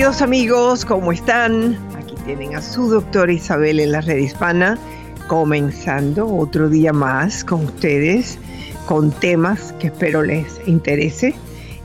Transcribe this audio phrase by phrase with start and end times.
[0.00, 1.76] Queridos amigos, ¿cómo están?
[1.94, 4.78] Aquí tienen a su doctora Isabel en la red hispana,
[5.28, 8.38] comenzando otro día más con ustedes,
[8.86, 11.34] con temas que espero les interese.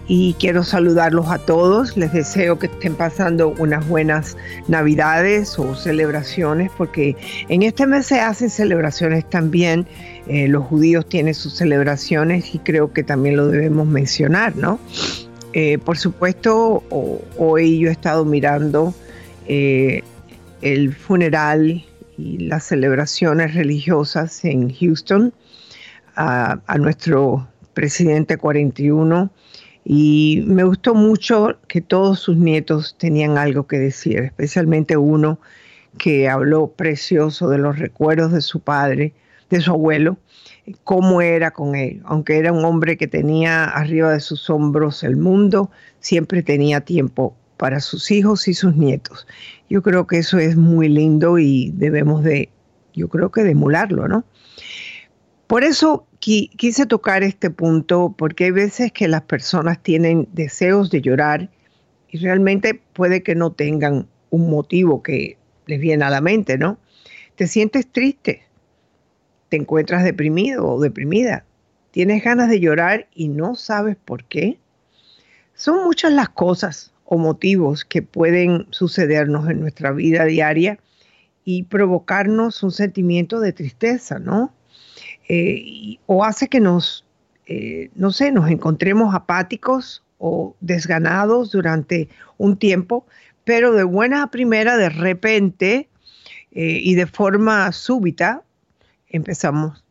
[0.07, 4.37] Y quiero saludarlos a todos, les deseo que estén pasando unas buenas
[4.69, 7.17] navidades o celebraciones, porque
[7.49, 9.87] en este mes se hacen celebraciones también,
[10.27, 14.79] eh, los judíos tienen sus celebraciones y creo que también lo debemos mencionar, ¿no?
[15.57, 16.83] Eh, por supuesto,
[17.37, 18.93] hoy yo he estado mirando
[19.47, 20.03] eh,
[20.61, 21.85] el funeral
[22.17, 25.33] y las celebraciones religiosas en Houston
[26.17, 29.31] a, nuestro presidente 41
[29.85, 35.39] y me gustó mucho que todos sus nietos tenían algo que decir, especialmente uno
[35.97, 39.13] que habló precioso de los recuerdos de su padre,
[39.49, 40.17] de su abuelo,
[40.83, 42.01] cómo era con él.
[42.05, 47.35] Aunque era un hombre que tenía arriba de sus hombros el mundo, siempre tenía tiempo
[47.57, 49.27] para sus hijos y sus nietos.
[49.69, 52.49] Yo creo que eso es muy lindo y debemos de,
[52.93, 54.25] yo creo que de emularlo, ¿no?
[55.47, 61.01] Por eso quise tocar este punto, porque hay veces que las personas tienen deseos de
[61.01, 61.51] llorar
[62.09, 66.79] y realmente puede que no tengan un motivo que les viene a la mente, ¿no?
[67.35, 68.44] Te sientes triste,
[69.49, 71.45] te encuentras deprimido o deprimida,
[71.91, 74.59] tienes ganas de llorar y no sabes por qué.
[75.53, 80.79] Son muchas las cosas o motivos que pueden sucedernos en nuestra vida diaria
[81.45, 84.51] y provocarnos un sentimiento de tristeza, ¿no?
[85.29, 87.05] Eh, o hace que nos,
[87.45, 93.05] eh, no sé, nos encontremos apáticos o desganados durante un tiempo,
[93.43, 95.87] pero de buena a primera, de repente
[96.51, 98.43] eh, y de forma súbita,
[99.09, 99.83] empezamos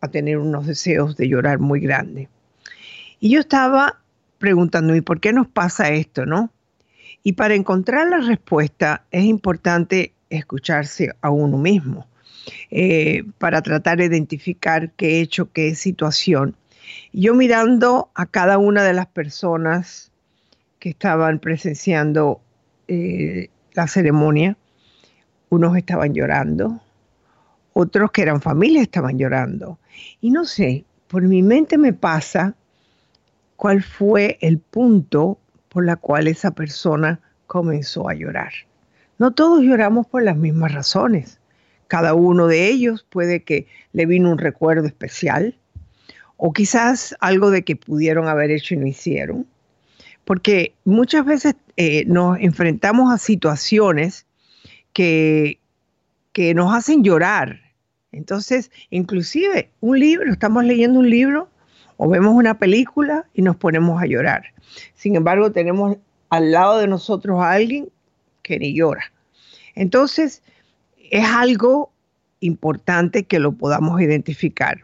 [0.00, 2.28] a tener unos deseos de llorar muy grandes.
[3.20, 4.00] Y yo estaba
[4.38, 6.50] preguntando, ¿y por qué nos pasa esto, no?
[7.22, 12.06] Y para encontrar la respuesta es importante escucharse a uno mismo,
[12.70, 16.54] eh, para tratar de identificar qué hecho, qué situación.
[17.12, 20.12] Yo mirando a cada una de las personas
[20.78, 22.42] que estaban presenciando
[22.88, 24.58] eh, la ceremonia,
[25.48, 26.82] unos estaban llorando,
[27.74, 29.78] otros que eran familia estaban llorando.
[30.20, 32.54] Y no sé, por mi mente me pasa
[33.56, 38.52] cuál fue el punto por la cual esa persona comenzó a llorar.
[39.18, 41.40] No todos lloramos por las mismas razones.
[41.88, 45.58] Cada uno de ellos puede que le vino un recuerdo especial
[46.36, 49.46] o quizás algo de que pudieron haber hecho y no hicieron.
[50.24, 54.26] Porque muchas veces eh, nos enfrentamos a situaciones
[54.92, 55.58] que,
[56.32, 57.63] que nos hacen llorar
[58.16, 61.48] entonces, inclusive un libro, estamos leyendo un libro
[61.96, 64.44] o vemos una película y nos ponemos a llorar.
[64.94, 65.96] Sin embargo, tenemos
[66.30, 67.88] al lado de nosotros a alguien
[68.42, 69.12] que ni llora.
[69.74, 70.42] Entonces,
[71.10, 71.92] es algo
[72.38, 74.82] importante que lo podamos identificar.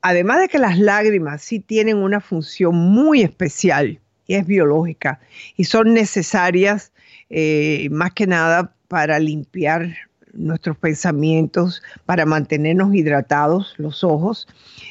[0.00, 5.20] Además de que las lágrimas sí tienen una función muy especial y es biológica
[5.56, 6.92] y son necesarias
[7.30, 9.94] eh, más que nada para limpiar
[10.32, 14.48] nuestros pensamientos, para mantenernos hidratados los ojos.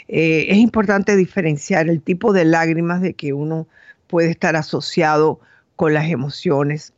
[0.08, 3.68] Eh, es importante diferenciar el tipo de lágrimas de que uno
[4.08, 5.40] puede estar asociado
[5.76, 6.94] con las emociones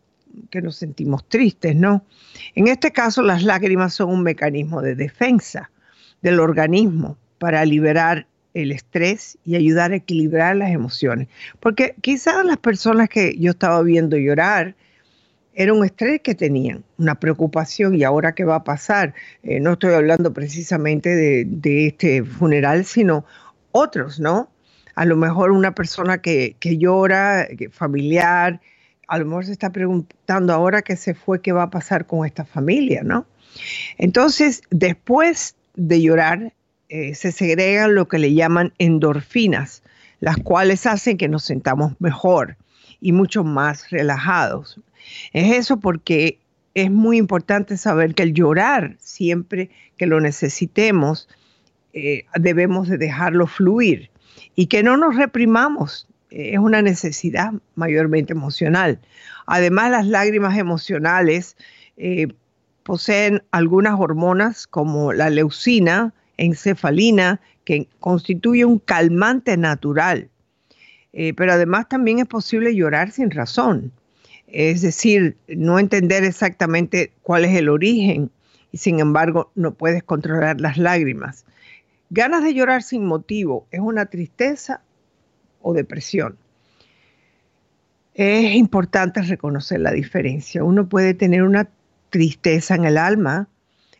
[0.50, 2.04] que nos sentimos tristes, ¿no?
[2.56, 5.70] En este caso, las lágrimas son un mecanismo de defensa
[6.22, 11.28] del organismo para liberar el estrés y ayudar a equilibrar las emociones.
[11.60, 14.76] Porque quizás las personas que yo estaba viendo llorar,
[15.56, 19.14] era un estrés que tenían, una preocupación y ahora qué va a pasar.
[19.44, 23.26] Eh, no estoy hablando precisamente de, este funeral, sino
[23.72, 24.50] otros, ¿no?
[24.96, 28.62] A lo mejor una persona que, llora, familiar,
[29.08, 32.26] a lo mejor se está preguntando ahora que se fue, qué va a pasar con
[32.26, 33.26] esta familia, ¿no?
[33.98, 36.54] Entonces, después de llorar,
[36.90, 39.84] eh, se segregan lo que le llaman endorfinas,
[40.20, 42.56] las cuales hacen que nos sentamos mejor
[43.02, 44.80] y mucho más relajados.
[45.32, 46.40] Es eso porque
[46.74, 51.30] es muy importante saber que el llorar siempre que lo necesitemos,
[51.94, 54.10] eh, debemos de dejarlo fluir.
[54.56, 56.08] y que no nos reprimamos.
[56.30, 59.00] Es una necesidad mayormente emocional.
[59.46, 61.56] Además, las lágrimas emocionales
[61.98, 62.28] eh,
[62.84, 70.30] poseen algunas hormonas como la leucina, encefalina, que constituye un calmante natural.
[71.14, 73.92] Eh, pero además también es posible llorar sin razón.
[74.54, 78.30] Es decir, no entender exactamente cuál es el origen
[78.72, 81.44] y sin embargo no puedes controlar las lágrimas.
[82.12, 84.82] Ganas de llorar sin motivo es una tristeza
[85.64, 86.38] o depresión.
[88.14, 90.64] Es importante reconocer la diferencia.
[90.64, 91.68] Uno puede tener una
[92.12, 93.48] tristeza en el alma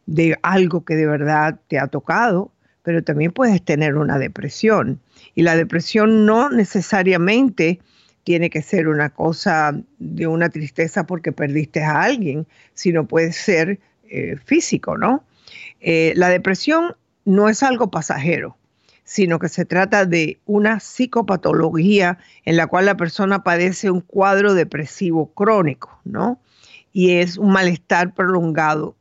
[0.06, 2.52] de algo que de verdad te ha tocado,
[2.84, 5.00] pero también puedes tener una depresión.
[5.34, 7.80] Y la depresión no necesariamente
[8.24, 13.80] tiene que ser una cosa de una tristeza porque perdiste a alguien, sino puede ser
[14.10, 15.24] eh, físico, ¿no?
[15.82, 18.58] Eh, la depresión no es algo pasajero,
[19.04, 24.54] sino que se trata de una psicopatología en la cual la persona padece un cuadro
[24.54, 26.40] depresivo crónico, ¿no?
[26.94, 28.96] Y es un malestar prolongado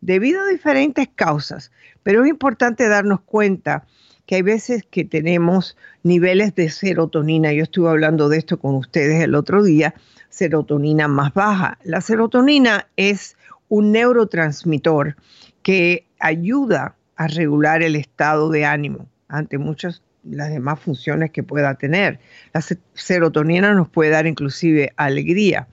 [0.00, 1.72] debido a diferentes causas,
[2.04, 3.84] pero es importante darnos cuenta
[4.28, 9.24] que hay veces que tenemos niveles de serotonina, yo estuve hablando de esto con ustedes
[9.24, 9.94] el otro día,
[10.28, 11.78] serotonina más baja.
[11.82, 13.38] La serotonina es
[13.70, 15.16] un neurotransmisor
[15.62, 21.76] que ayuda a regular el estado de ánimo ante muchas las demás funciones que pueda
[21.76, 22.20] tener.
[22.52, 22.60] La
[22.92, 25.68] serotonina nos puede dar inclusive alegría.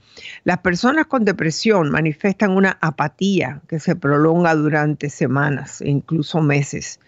[0.45, 7.01] Las personas con depresión manifiestan una apatía que se prolonga durante semanas e incluso meses.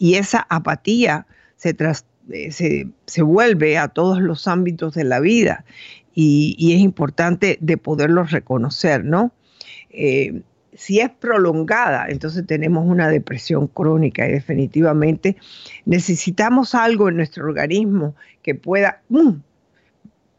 [0.00, 1.26] Y esa apatía
[1.56, 1.76] se,
[2.30, 5.66] eh, se, vuelve a todos los ámbitos de la vida
[6.14, 9.30] y, es importante de poderlo reconocer, ¿no?
[9.90, 10.40] Eh,
[10.72, 15.36] si es prolongada, entonces tenemos una depresión crónica y definitivamente
[15.84, 19.02] necesitamos algo en nuestro organismo que pueda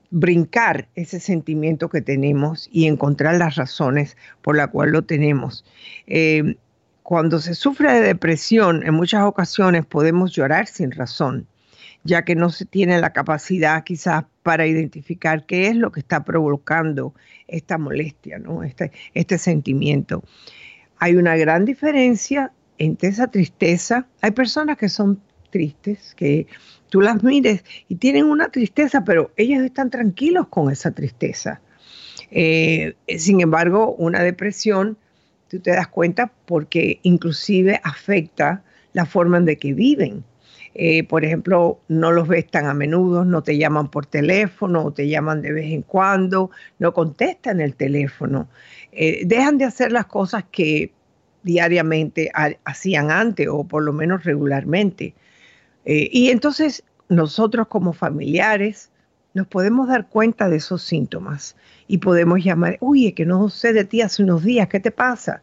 [0.10, 5.64] brincar ese sentimiento que tenemos y encontrar las razones por las cuales lo tenemos.
[6.08, 6.56] Eh,
[7.04, 11.48] cuando se sufre de depresión, en muchas ocasiones podemos llorar sin razón
[12.04, 16.24] ya que no se tiene la capacidad quizás para identificar qué es lo que está
[16.24, 17.14] provocando
[17.48, 20.24] esta molestia, este, este sentimiento.
[20.98, 24.08] Hay una gran diferencia entre esa tristeza.
[24.22, 25.22] Hay personas que son
[25.52, 26.48] tristes, que
[26.90, 31.62] tú las mires y tienen una tristeza, pero ellos están tranquilos con esa tristeza.
[32.32, 34.98] Eh, sin embargo, una depresión,
[35.52, 38.64] tú te das cuenta porque inclusive afecta
[38.94, 40.24] la forma en de que viven.
[40.74, 44.94] Eh, por ejemplo, no los ves tan a menudo, no te llaman por teléfono o
[44.94, 48.48] te llaman de vez en cuando, no contestan el teléfono,
[48.94, 50.94] eh, dejan de hacer las cosas que
[51.44, 52.32] diariamente
[52.64, 55.14] hacían antes o por lo menos regularmente.
[55.84, 58.91] Eh, y entonces nosotros como familiares
[59.34, 61.56] nos podemos dar cuenta de esos síntomas
[61.88, 65.42] y podemos llamar, uy, que no sé de ti hace unos días, ¿qué te pasa?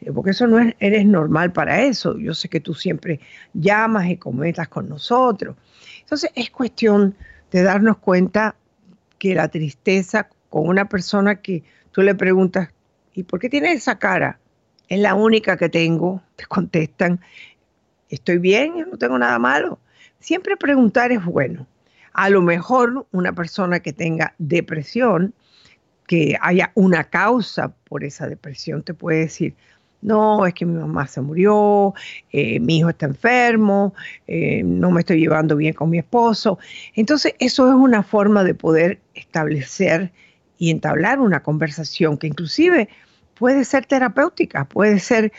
[0.00, 2.18] Eh, porque eso no es, eres normal para eso.
[2.18, 3.20] Yo sé que tú siempre
[3.52, 5.56] llamas y comentas con nosotros.
[6.00, 7.16] Entonces es cuestión
[7.50, 8.56] de darnos cuenta
[9.18, 12.70] que la tristeza con una persona que tú le preguntas,
[13.14, 14.38] ¿y por qué tienes esa cara?
[14.88, 17.20] Es la única que tengo, te contestan,
[18.08, 19.78] estoy bien, no tengo nada malo.
[20.20, 21.66] Siempre preguntar es bueno.
[22.14, 25.34] A lo mejor una persona que tenga depresión,
[26.06, 29.54] que haya una causa por esa depresión, te puede decir,
[30.04, 31.94] no, es que mi mamá se murió,
[32.30, 33.94] eh, mi hijo está enfermo,
[34.26, 36.58] eh, no me estoy llevando bien con mi esposo.
[36.94, 40.12] Entonces, eso es una forma de poder establecer
[40.58, 42.90] y entablar una conversación que inclusive
[43.34, 45.32] puede ser terapéutica, puede ser,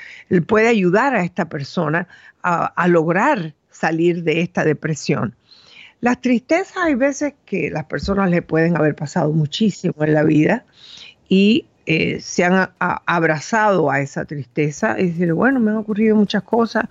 [0.47, 2.07] puede ayudar a esta persona
[2.41, 5.35] a, a lograr salir de esta depresión.
[6.01, 10.65] Las tristezas hay veces que las personas le pueden haber pasado muchísimo en la vida
[11.29, 16.43] y eh, se han abrazado a esa tristeza y decir, bueno, me han ocurrido muchas
[16.43, 16.85] cosas,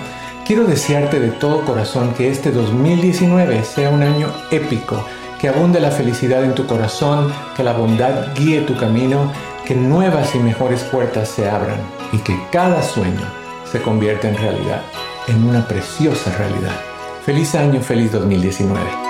[0.46, 5.02] Quiero desearte de todo corazón que este 2019 sea un año épico,
[5.40, 9.32] que abunde la felicidad en tu corazón, que la bondad guíe tu camino,
[9.66, 11.80] que nuevas y mejores puertas se abran
[12.12, 13.32] y que cada sueño
[13.64, 14.82] se convierta en realidad,
[15.30, 16.76] en una preciosa realidad.
[17.24, 19.09] Feliz año, feliz 2019.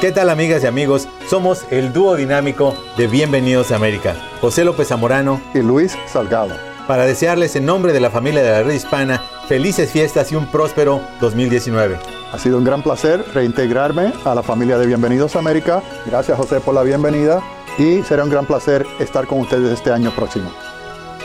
[0.00, 1.08] ¿Qué tal amigas y amigos?
[1.28, 6.56] Somos el dúo dinámico de Bienvenidos a América, José López Zamorano y Luis Salgado.
[6.86, 10.46] Para desearles en nombre de la familia de la red hispana felices fiestas y un
[10.46, 11.98] próspero 2019.
[12.32, 15.82] Ha sido un gran placer reintegrarme a la familia de Bienvenidos a América.
[16.06, 17.42] Gracias José por la bienvenida
[17.76, 20.50] y será un gran placer estar con ustedes este año próximo.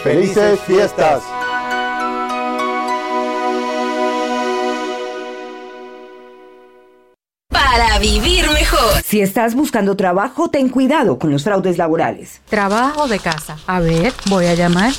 [0.04, 1.24] ¡Felices fiestas!
[7.76, 9.02] para vivir mejor.
[9.04, 12.42] Si estás buscando trabajo, ten cuidado con los fraudes laborales.
[12.50, 13.58] Trabajo de casa.
[13.68, 14.92] A ver, voy a llamar.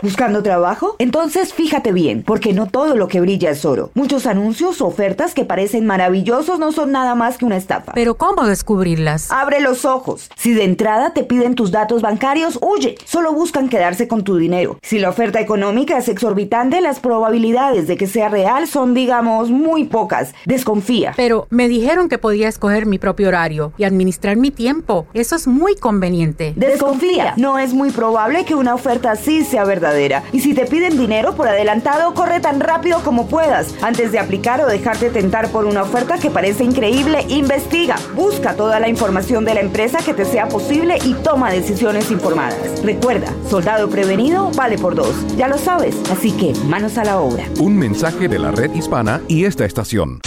[0.00, 0.94] ¿Buscando trabajo?
[1.00, 3.90] Entonces fíjate bien, porque no todo lo que brilla es oro.
[3.94, 7.92] Muchos anuncios o ofertas que parecen maravillosos no son nada más que una estafa.
[7.94, 9.32] Pero ¿cómo descubrirlas?
[9.32, 10.30] Abre los ojos.
[10.36, 12.94] Si de entrada te piden tus datos bancarios, huye.
[13.06, 14.78] Solo buscan quedarse con tu dinero.
[14.82, 19.82] Si la oferta económica es exorbitante, las probabilidades de que sea real son, digamos, muy
[19.82, 20.32] pocas.
[20.44, 21.12] Desconfía.
[21.16, 25.06] Pero me dijeron que podía escoger mi propio horario y administrar mi tiempo.
[25.12, 26.52] Eso es muy conveniente.
[26.54, 27.34] Desconfía.
[27.36, 29.87] No es muy probable que una oferta así sea verdadera
[30.32, 33.74] y si te piden dinero por adelantado, corre tan rápido como puedas.
[33.82, 37.96] Antes de aplicar o dejarte tentar por una oferta que parece increíble, investiga.
[38.14, 42.82] Busca toda la información de la empresa que te sea posible y toma decisiones informadas.
[42.82, 45.14] Recuerda, soldado prevenido vale por dos.
[45.36, 47.44] Ya lo sabes, así que manos a la obra.
[47.58, 50.20] Un mensaje de la red hispana y esta estación.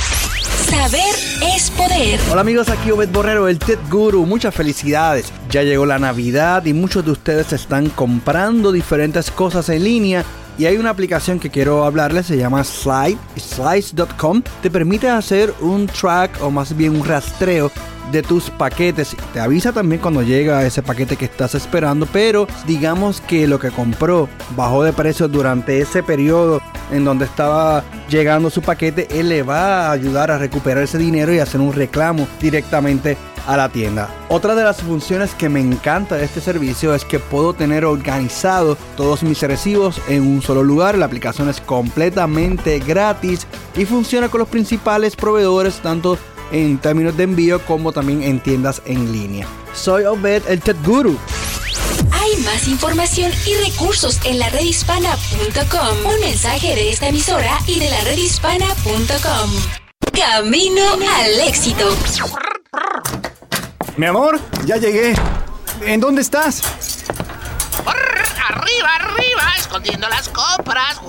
[0.71, 1.15] Saber
[1.53, 2.17] es poder.
[2.31, 4.25] Hola amigos, aquí Obed Borrero, el TED Guru.
[4.25, 5.29] Muchas felicidades.
[5.49, 10.23] Ya llegó la Navidad y muchos de ustedes están comprando diferentes cosas en línea.
[10.57, 14.43] Y hay una aplicación que quiero hablarles, se llama Slide, slice.com.
[14.61, 17.69] Te permite hacer un track o más bien un rastreo
[18.13, 19.13] de tus paquetes.
[19.33, 23.71] Te avisa también cuando llega ese paquete que estás esperando, pero digamos que lo que
[23.71, 26.61] compró bajó de precio durante ese periodo
[26.91, 31.33] en donde estaba llegando su paquete, él le va a ayudar a recuperar ese dinero
[31.33, 33.17] y hacer un reclamo directamente
[33.47, 34.09] a la tienda.
[34.29, 38.77] Otra de las funciones que me encanta de este servicio es que puedo tener organizado
[38.95, 40.97] todos mis recibos en un solo lugar.
[40.97, 46.17] La aplicación es completamente gratis y funciona con los principales proveedores tanto
[46.51, 49.47] en términos de envío como también en tiendas en línea.
[49.73, 51.17] Soy Obed, el Tech Guru.
[52.11, 56.05] Hay más información y recursos en la redhispana.com.
[56.05, 59.51] Un mensaje de esta emisora y de la redhispana.com.
[60.13, 61.95] Camino al éxito.
[63.97, 65.13] Mi amor, ya llegué.
[65.81, 66.61] ¿En dónde estás?
[68.49, 70.99] Arriba, arriba, escondiendo las compras.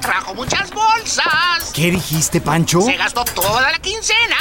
[0.00, 1.72] Trajo muchas bolsas.
[1.72, 2.80] ¿Qué dijiste, Pancho?
[2.82, 4.36] Se gastó toda la quincena.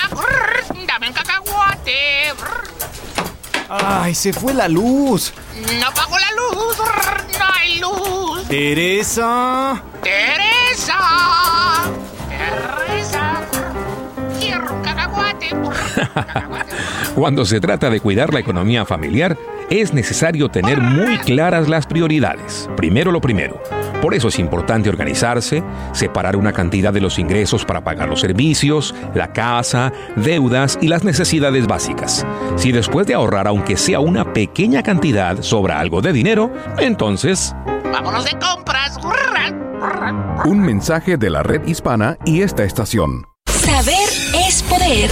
[0.88, 2.34] Dame un cacahuate.
[3.70, 5.34] Ay, se fue la luz.
[5.80, 6.78] No pagó la luz.
[6.78, 8.48] No hay luz.
[8.48, 9.82] Teresa.
[10.02, 10.98] Teresa.
[12.30, 13.55] Teresa.
[14.84, 15.50] Cacahuate.
[17.16, 19.38] Cuando se trata de cuidar la economía familiar,
[19.70, 22.70] es necesario tener muy claras las prioridades.
[22.76, 23.62] Primero lo primero.
[24.02, 28.94] Por eso es importante organizarse, separar una cantidad de los ingresos para pagar los servicios,
[29.16, 32.26] la casa, deudas y las necesidades básicas.
[32.56, 37.56] Si después de ahorrar aunque sea una pequeña cantidad sobra algo de dinero, entonces...
[37.92, 39.00] Vámonos de compras.
[40.46, 43.24] Un mensaje de la red hispana y esta estación.
[43.66, 44.10] Saber
[44.48, 45.10] es poder.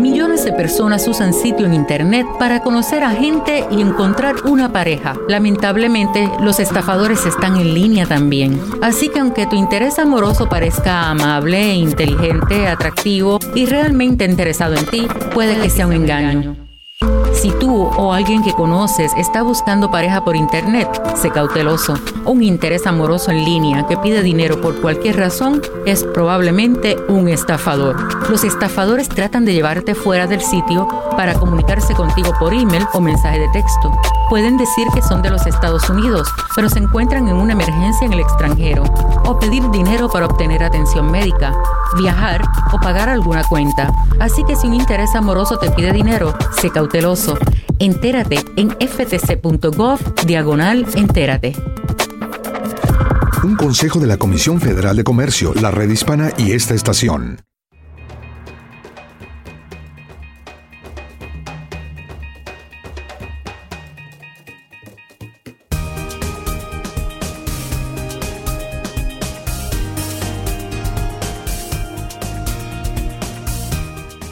[0.00, 5.14] Millones de personas usan sitio en internet para conocer a gente y encontrar una pareja.
[5.28, 8.60] Lamentablemente, los estafadores están en línea también.
[8.82, 15.08] Así que aunque tu interés amoroso parezca amable, inteligente, atractivo y realmente interesado en ti,
[15.34, 16.61] puede que sea un engaño.
[17.34, 21.94] Si tú o alguien que conoces está buscando pareja por internet, sé cauteloso.
[22.24, 27.96] Un interés amoroso en línea que pide dinero por cualquier razón es probablemente un estafador.
[28.30, 30.86] Los estafadores tratan de llevarte fuera del sitio
[31.16, 33.92] para comunicarse contigo por email o mensaje de texto.
[34.28, 38.12] Pueden decir que son de los Estados Unidos, pero se encuentran en una emergencia en
[38.12, 38.84] el extranjero,
[39.26, 41.52] o pedir dinero para obtener atención médica,
[41.96, 43.90] viajar o pagar alguna cuenta.
[44.20, 47.38] Así que si un interés amoroso te pide dinero, sé cauteloso.
[47.78, 51.54] Entérate en ftc.gov diagonal entérate.
[53.44, 57.40] Un consejo de la Comisión Federal de Comercio, la Red Hispana y esta estación.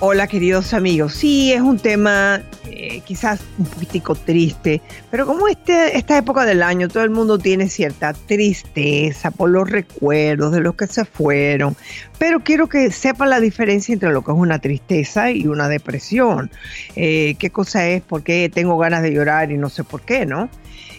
[0.02, 2.40] Hola queridos amigos, sí es un tema
[2.70, 4.80] eh, quizás un poquitico triste,
[5.10, 9.68] pero como este, esta época del año todo el mundo tiene cierta tristeza por los
[9.68, 11.76] recuerdos de los que se fueron,
[12.18, 16.50] pero quiero que sepan la diferencia entre lo que es una tristeza y una depresión.
[16.96, 18.00] Eh, ¿Qué cosa es?
[18.00, 20.48] ¿Por qué tengo ganas de llorar y no sé por qué, no?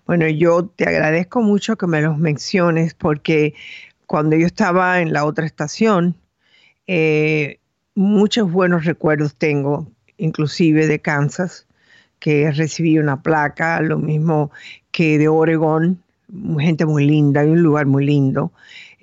[0.05, 3.53] Bueno, yo te agradezco mucho que me los menciones porque
[4.05, 6.15] cuando yo estaba en la otra estación,
[6.87, 7.59] eh,
[7.95, 11.67] muchos buenos recuerdos tengo, inclusive de Kansas,
[12.19, 14.51] que recibí una placa, lo mismo
[14.93, 16.01] que de Oregón,
[16.57, 18.53] gente muy linda y un lugar muy lindo,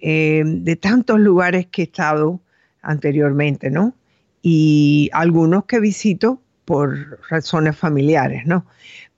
[0.01, 2.41] eh, de tantos lugares que he estado
[2.81, 3.93] anteriormente, ¿no?
[4.41, 8.65] Y algunos que visito por razones familiares, ¿no?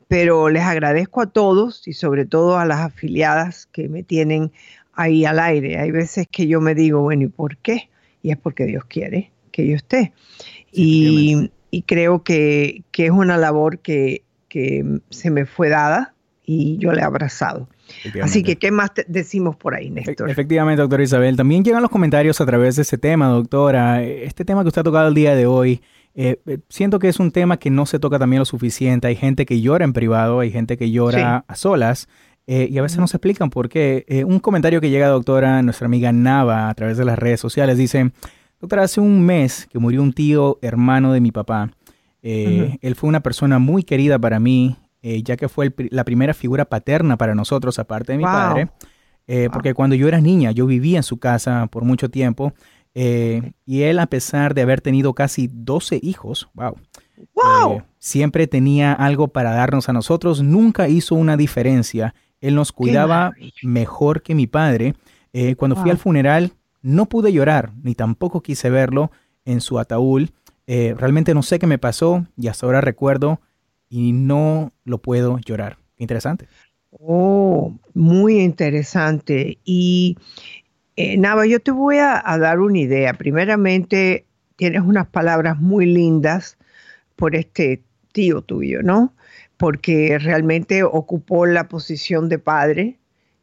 [0.09, 4.50] Pero les agradezco a todos y sobre todo a las afiliadas que me tienen
[4.95, 5.78] ahí al aire.
[5.78, 7.89] Hay veces que yo me digo, bueno, ¿y por qué?
[8.25, 10.13] Y es porque Dios quiere que yo esté.
[10.73, 14.23] y, y creo que, es una labor que,
[15.08, 16.12] se me fue dada
[16.45, 17.69] y yo le he abrazado.
[18.23, 20.31] Así que, ¿qué más decimos por ahí, Néstor?
[20.31, 21.37] Efectivamente, doctora Isabel.
[21.37, 24.02] También llegan los comentarios a través de ese tema, doctora.
[24.02, 25.83] Este tema que usted ha tocado el día de hoy,
[26.15, 29.07] eh, eh, siento que es un tema que no se toca también lo suficiente.
[29.07, 32.09] Hay gente que llora en privado, hay gente que llora a solas.
[32.49, 34.25] Eh, y a veces no se explican por qué.
[34.26, 38.11] un comentario que llega, doctora, nuestra amiga Nava, a través de las redes sociales, dice,
[38.61, 41.71] Doctora, hace un mes que murió un tío hermano de mi papá.
[42.23, 46.65] Él fue una persona muy querida para mí, eh, ya que fue la primera figura
[46.65, 48.71] paterna para nosotros, aparte de mi padre.
[49.26, 52.52] Eh, porque cuando yo era niña, yo vivía en su casa por mucho tiempo.
[52.95, 56.76] y él, a pesar de haber tenido casi 12 hijos, wow,
[57.34, 57.82] wow.
[57.99, 60.43] siempre tenía algo para darnos a nosotros.
[60.43, 62.15] Nunca hizo una diferencia.
[62.41, 64.95] Él nos cuidaba mejor que mi padre.
[65.56, 69.10] cuando fui al funeral, no pude llorar, ni tampoco quise verlo
[69.45, 70.28] en su ataúd.
[70.67, 73.41] Eh, realmente no sé qué me pasó y hasta ahora recuerdo
[73.93, 75.76] y no lo puedo llorar.
[75.99, 76.49] Interesante.
[76.93, 79.59] Oh, muy interesante.
[79.65, 80.17] Y
[80.97, 83.13] eh, Nava, yo te voy a, dar una idea.
[83.13, 84.25] Primeramente,
[84.57, 86.57] tienes unas palabras muy lindas
[87.17, 89.13] por este tío tuyo, ¿no?
[89.59, 92.99] Porque realmente ocupó la posición de padre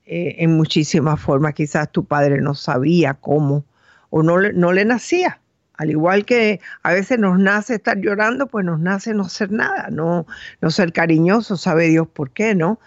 [0.08, 1.54] eh, en muchísimas formas.
[1.54, 3.66] Quizás tu padre no sabía cómo
[4.10, 5.42] o no, no le nacía.
[5.80, 9.88] Al igual que a veces nos nace estar llorando, pues nos nace no ser nada,
[9.90, 10.28] no,
[10.60, 12.82] no ser cariñoso, sabe Dios por qué, ¿no?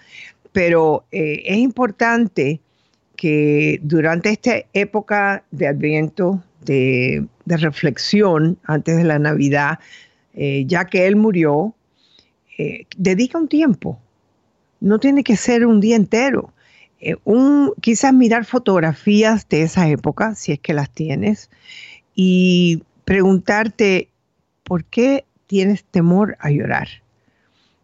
[0.53, 2.61] Pero eh, es importante
[3.17, 9.79] que durante esta época de adviento, de, reflexión antes de la Navidad,
[10.35, 11.75] eh, ya que él murió,
[12.97, 13.99] dedica un tiempo.
[14.81, 16.53] No tiene que ser un día entero.
[17.05, 17.17] Eh,
[17.81, 21.51] quizás mirar fotografías de esa época, si es que las tienes,
[22.15, 24.09] y preguntarte,
[24.65, 26.89] ¿por qué tienes temor a llorar?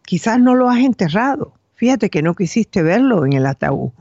[0.03, 1.53] Quizás no lo has enterrado.
[1.75, 3.91] Fíjate que no quisiste verlo en el ataúd.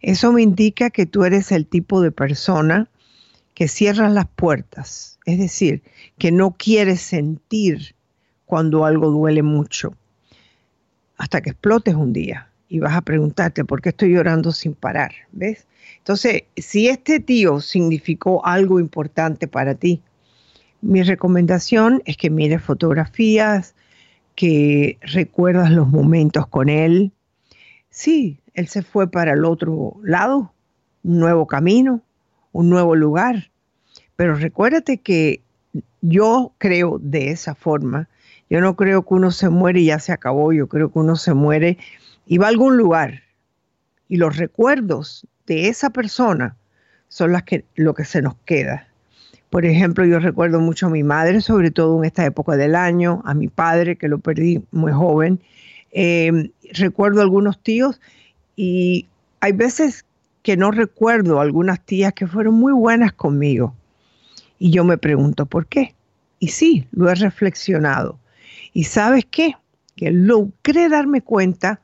[0.00, 2.88] Eso me indica que tú eres el tipo de persona
[3.54, 5.82] que cierras las puertas, es decir,
[6.16, 7.94] que no quieres sentir
[8.46, 9.94] cuando algo duele mucho,
[11.16, 15.12] hasta que explotes un día y vas a preguntarte por qué estoy llorando sin parar,
[15.32, 15.66] ¿ves?
[15.98, 20.02] Entonces, si este tío significó algo importante para ti,
[20.80, 23.74] mi recomendación es que mires fotografías,
[24.34, 27.12] que recuerdas los momentos con él.
[27.90, 30.52] Sí, él se fue para el otro lado,
[31.02, 32.02] un nuevo camino,
[32.52, 33.50] un nuevo lugar,
[34.14, 35.42] pero recuérdate que
[36.00, 38.08] yo creo de esa forma.
[38.50, 41.16] Yo no creo que uno se muere y ya se acabó, yo creo que uno
[41.16, 41.78] se muere
[42.36, 43.22] va a algún lugar
[44.08, 46.56] y los recuerdos de esa persona
[47.08, 48.86] son las que, lo que se nos queda.
[49.48, 53.22] Por ejemplo, yo recuerdo mucho a mi madre, sobre todo en esta época del año,
[53.24, 55.40] a mi padre, que lo perdí muy joven,
[55.90, 57.98] Eh, recuerdo algunos tíos
[58.56, 59.06] y
[59.40, 60.04] hay veces
[60.42, 63.74] que no recuerdo algunas tías que fueron muy buenas conmigo.
[64.58, 65.94] Y yo me pregunto, ¿por qué?
[66.40, 68.18] Y sí, lo he reflexionado.
[68.74, 69.54] ¿Y sabes qué?
[69.96, 71.80] Que logré darme cuenta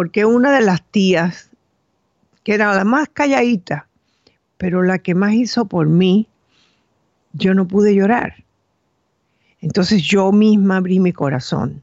[0.00, 1.50] porque una de las tías,
[2.42, 3.86] que era la más calladita,
[4.56, 6.26] pero la que más hizo por mí,
[7.34, 8.42] yo no pude llorar.
[9.60, 11.82] Entonces yo misma abrí mi corazón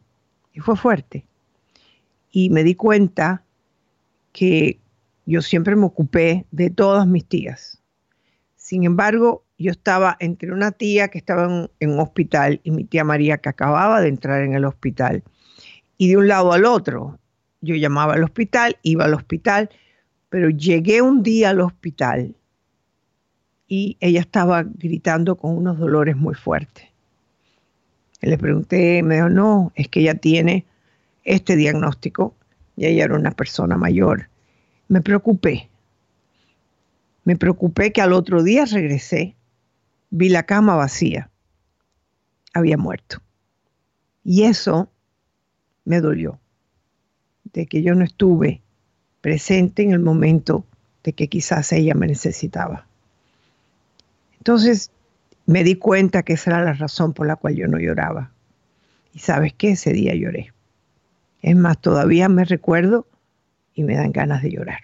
[0.51, 1.25] y fue fuerte.
[2.31, 3.43] Y me di cuenta
[4.31, 4.79] que
[5.27, 7.83] yo siempre me ocupé de todas mis tías.
[8.55, 13.03] Sin embargo, yo estaba entre una tía que estaba en, un hospital y mi tía
[13.03, 15.23] María que acababa de entrar en el hospital.
[15.99, 17.19] Y de un lado al otro,
[17.67, 19.69] yo llamaba al hospital, iba al hospital,
[20.29, 22.35] pero llegué un día al hospital
[23.67, 26.85] y ella estaba gritando con unos dolores muy fuertes.
[28.21, 30.65] Le pregunté, me dijo, no, es que ella tiene
[31.23, 32.35] este diagnóstico
[32.75, 34.29] y ella era una persona mayor.
[34.87, 35.69] Me preocupé.
[37.25, 39.35] Me preocupé que al otro día regresé,
[40.09, 41.29] vi la cama vacía.
[42.53, 43.21] Había muerto.
[44.23, 44.89] Y eso
[45.83, 46.39] me dolió,
[47.53, 48.61] de que yo no estuve
[49.21, 50.65] presente en el momento
[51.03, 52.85] de que quizás ella me necesitaba.
[54.37, 54.91] Entonces
[55.45, 58.31] me di cuenta que esa era la razón por la cual yo no lloraba.
[59.13, 60.53] Y sabes qué, ese día lloré.
[61.41, 63.07] Es más, todavía me recuerdo
[63.73, 64.81] y me dan ganas de llorar.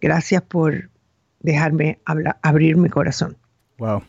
[0.00, 0.90] Gracias por
[1.40, 1.98] dejarme
[2.42, 3.36] abrir mi corazón.
[3.78, 4.02] Wow.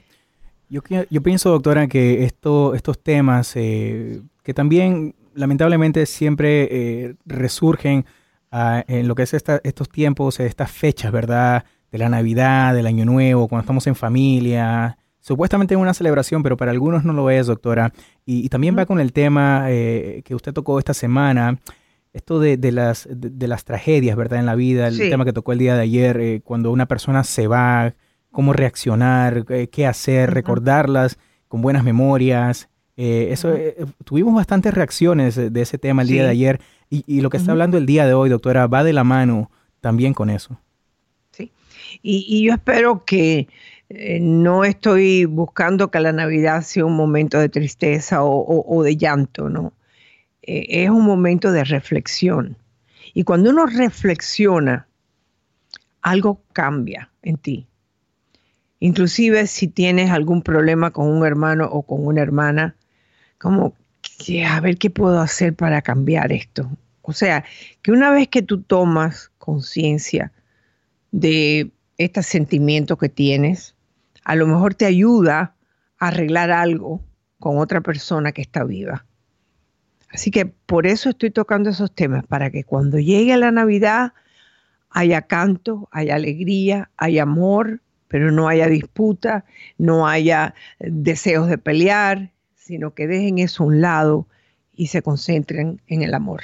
[0.69, 0.81] Yo,
[1.21, 8.05] pienso, doctora, que esto, estos temas eh, que también lamentablemente siempre eh, resurgen
[8.51, 11.65] ah, en lo que es estos tiempos, estas fechas, ¿verdad?
[11.93, 14.97] de la Navidad, del Año Nuevo, cuando estamos en familia.
[15.19, 17.93] Supuestamente en una celebración, pero para algunos no lo es, doctora.
[18.25, 21.59] Y, también va con el tema eh, que usted tocó esta semana,
[22.11, 24.39] esto de, las, de, las tragedias, ¿verdad?
[24.39, 27.23] En la vida, el tema que tocó el día de ayer, eh, cuando una persona
[27.23, 27.93] se va,
[28.31, 32.69] cómo reaccionar, eh, qué hacer, recordarlas con buenas memorias.
[32.95, 33.53] Eso
[34.03, 37.77] tuvimos bastantes reacciones de ese tema el día de ayer y, lo que está hablando
[37.77, 39.49] el día de hoy, doctora, va de la mano
[39.81, 40.59] también con eso.
[42.01, 43.47] Y, yo espero que
[43.89, 49.49] eh, no estoy buscando que la Navidad sea un momento de tristeza o, de llanto,
[49.49, 49.73] ¿no?
[50.41, 52.57] Eh, es un momento de reflexión.
[53.13, 54.87] Y cuando uno reflexiona,
[56.01, 57.67] algo cambia en ti.
[58.79, 62.75] Inclusive si tienes algún problema con un hermano o con una hermana,
[63.43, 63.75] como,
[64.47, 66.71] a ver qué puedo hacer para cambiar esto.
[67.01, 67.43] O sea,
[67.81, 70.31] que una vez que tú tomas conciencia
[71.11, 73.75] de este sentimiento que tienes,
[74.23, 75.55] a lo mejor te ayuda
[75.99, 77.01] a arreglar algo
[77.37, 79.05] con otra persona que está viva.
[80.09, 84.13] Así que por eso estoy tocando esos temas, para que cuando llegue la Navidad
[84.89, 89.43] haya canto, haya alegría, haya amor, pero no haya disputa,
[89.77, 92.32] no haya deseos de pelear,
[92.63, 94.27] sino que dejen eso a un lado
[94.75, 96.41] y se concentren en el amor.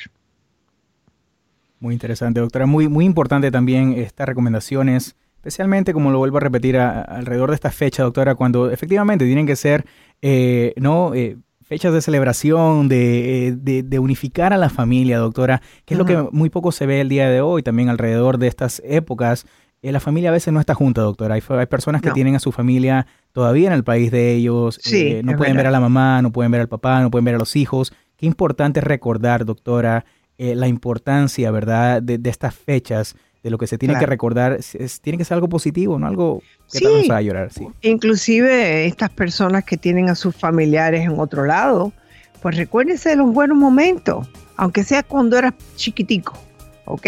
[1.80, 2.66] Muy interesante, doctora.
[2.66, 7.72] Muy, muy importante también estas recomendaciones Especialmente, como lo vuelvo a repetir, alrededor de esta
[7.72, 9.86] fecha, doctora, cuando efectivamente tienen que ser,
[10.22, 11.14] eh, ¿no?
[11.14, 16.28] Eh, fechas de celebración, de, de, unificar a la familia, doctora, que es lo que
[16.34, 19.46] muy poco se ve el día de hoy, también alrededor de estas épocas.
[19.82, 21.36] Eh, la familia a veces no está junta, doctora.
[21.36, 24.80] Hay, hay personas que tienen a su familia todavía en el país de ellos,
[25.24, 27.40] no pueden ver a la mamá, no pueden ver al papá, no pueden ver a
[27.40, 27.94] los hijos.
[28.18, 30.06] Qué importante recordar, doctora,
[30.38, 35.00] la importancia, ¿verdad?, de, de estas fechas de lo que se tiene que recordar, es,
[35.02, 37.52] tiene que ser algo positivo, no algo que te nos a llorar.
[37.54, 37.68] Sí.
[37.82, 41.94] Inclusive estas personas que tienen a sus familiares en otro lado,
[42.42, 46.38] pues recuérdense de los buenos momentos, aunque sea cuando eras chiquitico,
[46.86, 47.08] ¿ok?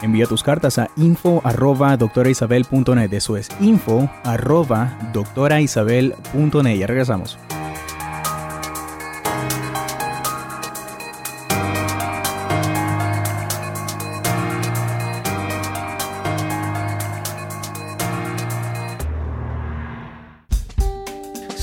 [0.02, 3.12] Envía tus cartas a info arroba doctoraisabel.net.
[3.12, 6.78] Eso es info arroba doctoraisabel.net.
[6.78, 7.40] Ya regresamos.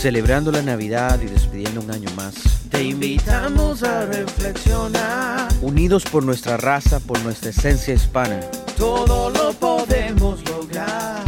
[0.03, 2.35] Celebrando la Navidad y despidiendo un año más.
[2.73, 5.49] Te invitamos a reflexionar.
[5.61, 8.41] Unidos por nuestra raza, por nuestra esencia hispana.
[8.77, 11.23] Todo lo podemos lograr.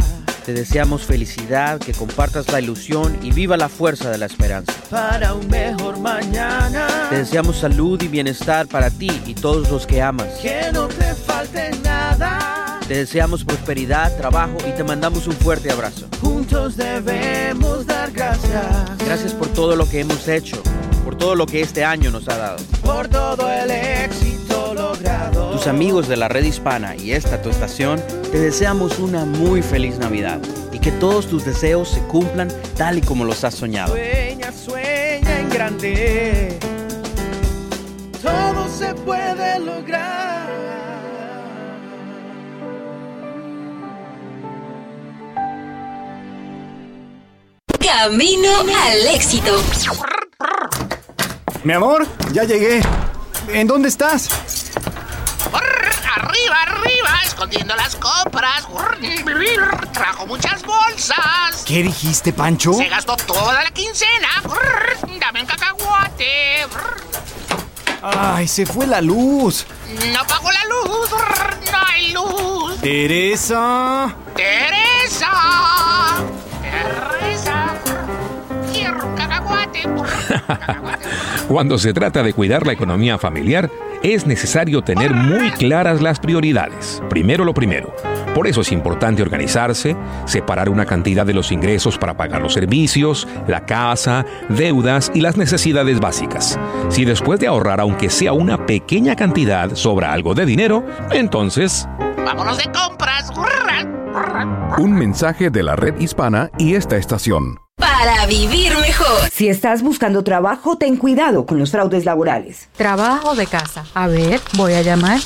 [0.45, 4.73] Te deseamos felicidad, que compartas la ilusión y viva la fuerza de la esperanza.
[4.89, 7.07] Para un mejor mañana.
[7.09, 10.27] Te deseamos salud y bienestar para ti y todos los que amas.
[10.41, 12.81] Que no te falte nada.
[12.89, 16.07] Te deseamos prosperidad, trabajo y te mandamos un fuerte abrazo.
[16.21, 18.97] Juntos debemos dar gracias.
[19.05, 20.61] Gracias por todo lo que hemos hecho,
[21.03, 22.57] por todo lo que este año nos ha dado.
[22.83, 25.51] Por todo el éxito logrado.
[25.51, 29.97] Tus amigos de la red hispana y esta tu estación, te deseamos una muy feliz
[29.97, 30.39] Navidad
[30.71, 33.93] y que todos tus deseos se cumplan tal y como los has soñado.
[33.93, 36.59] Sueña, sueña en grande.
[38.21, 40.34] Todo se puede lograr.
[47.97, 49.63] Camino al éxito.
[51.63, 52.81] Mi amor, ya llegué.
[53.47, 54.27] ¿En dónde estás?
[55.53, 58.67] Arriba, arriba, escondiendo las compras.
[59.93, 61.63] Trajo muchas bolsas.
[61.65, 62.73] ¿Qué dijiste, Pancho?
[62.73, 64.27] Se gastó toda la quincena.
[65.17, 66.67] Dame un cacahuate.
[68.01, 69.65] Ay, se fue la luz.
[70.11, 71.09] No pagó la luz.
[71.71, 72.81] No hay luz.
[72.81, 74.13] Teresa.
[74.35, 74.74] Teresa.
[81.47, 83.69] Cuando se trata de cuidar la economía familiar,
[84.03, 87.01] es necesario tener muy claras las prioridades.
[87.09, 87.93] Primero lo primero.
[88.33, 93.27] Por eso es importante organizarse, separar una cantidad de los ingresos para pagar los servicios,
[93.47, 96.59] la casa, deudas y las necesidades básicas.
[96.89, 101.87] Si después de ahorrar aunque sea una pequeña cantidad sobra algo de dinero, entonces...
[102.17, 103.31] Vámonos de compras.
[104.77, 107.64] Un mensaje de la red hispana y esta estación.
[107.77, 109.29] Para vivir mejor.
[109.31, 112.69] Si estás buscando trabajo, ten cuidado con los fraudes laborales.
[112.77, 113.85] Trabajo de casa.
[113.93, 115.19] A ver, voy a llamar.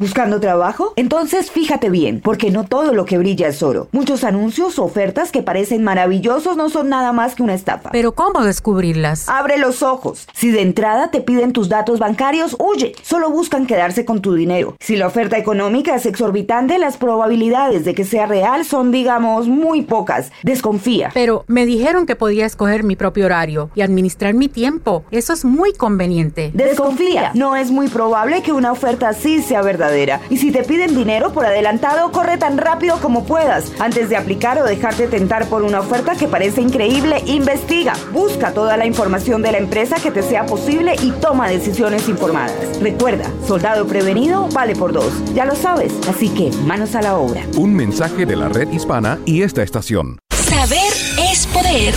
[0.00, 0.92] ¿Buscando trabajo?
[0.94, 3.88] Entonces fíjate bien, porque no todo lo que brilla es oro.
[3.90, 7.90] Muchos anuncios o ofertas que parecen maravillosos no son nada más que una estafa.
[7.90, 9.28] Pero ¿cómo descubrirlas?
[9.28, 10.28] Abre los ojos.
[10.34, 12.92] Si de entrada te piden tus datos bancarios, huye.
[13.02, 14.76] Solo buscan quedarse con tu dinero.
[14.78, 19.82] Si la oferta económica es exorbitante, las probabilidades de que sea real son, digamos, muy
[19.82, 20.30] pocas.
[20.44, 21.10] Desconfía.
[21.12, 25.04] Pero me dijeron que podía escoger mi propio horario y administrar mi tiempo.
[25.10, 26.52] Eso es muy conveniente.
[26.54, 27.32] Desconfía.
[27.34, 29.87] No es muy probable que una oferta así sea verdadera.
[30.30, 33.72] Y si te piden dinero por adelantado, corre tan rápido como puedas.
[33.78, 37.94] Antes de aplicar o dejarte tentar por una oferta que parece increíble, investiga.
[38.12, 42.80] Busca toda la información de la empresa que te sea posible y toma decisiones informadas.
[42.80, 45.12] Recuerda, soldado prevenido vale por dos.
[45.34, 45.92] Ya lo sabes.
[46.08, 47.42] Así que manos a la obra.
[47.56, 50.18] Un mensaje de la red hispana y esta estación.
[50.58, 50.92] Saber
[51.30, 51.94] es poder.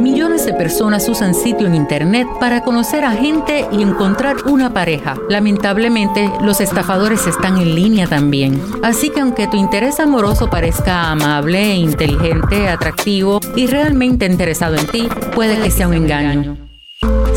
[0.00, 5.14] Millones de personas usan sitio en internet para conocer a gente y encontrar una pareja.
[5.28, 8.62] Lamentablemente, los estafadores están en línea también.
[8.82, 15.06] Así que aunque tu interés amoroso parezca amable, inteligente, atractivo y realmente interesado en ti,
[15.34, 16.71] puede que sea un engaño.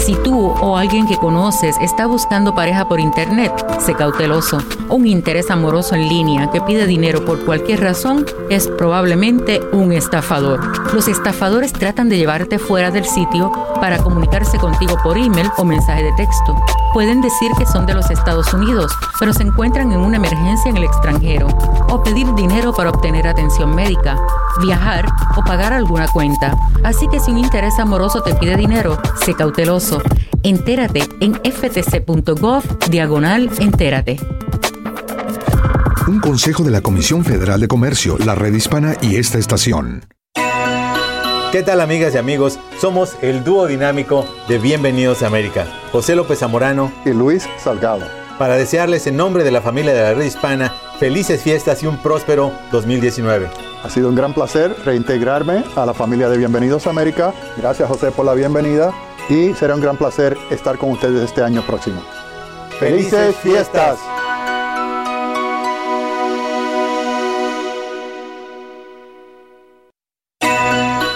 [0.06, 4.60] Si tú o alguien que conoces está buscando pareja por internet, sé cauteloso.
[4.88, 10.62] Un interés amoroso en línea que pide dinero por cualquier razón es probablemente un estafador.
[10.94, 16.04] Los estafadores tratan de llevarte fuera del sitio para comunicarse contigo por email o mensaje
[16.04, 16.56] de texto.
[16.94, 20.78] Pueden decir que son de los Estados Unidos, pero se encuentran en una emergencia en
[20.78, 21.48] el extranjero,
[21.90, 24.18] o pedir dinero para obtener atención médica,
[24.62, 26.56] viajar o pagar alguna cuenta.
[26.84, 29.95] Así que si un interés amoroso te pide dinero, sé cauteloso.
[30.44, 34.18] Entérate en ftc.gov diagonal entérate.
[36.08, 40.06] Un consejo de la Comisión Federal de Comercio, la red hispana y esta estación.
[41.52, 42.60] ¿Qué tal amigas y amigos?
[42.80, 48.06] Somos el dúo dinámico de Bienvenidos a América, José López Zamorano y Luis Salgado.
[48.38, 51.98] Para desearles en nombre de la familia de la red hispana felices fiestas y un
[52.04, 53.50] próspero 2019.
[53.84, 57.34] Ha sido un gran placer reintegrarme a la familia de Bienvenidos a América.
[57.58, 58.94] Gracias José por la bienvenida
[59.30, 62.02] y será un gran placer estar con ustedes este año próximo.
[62.80, 63.98] ¡Felices fiestas!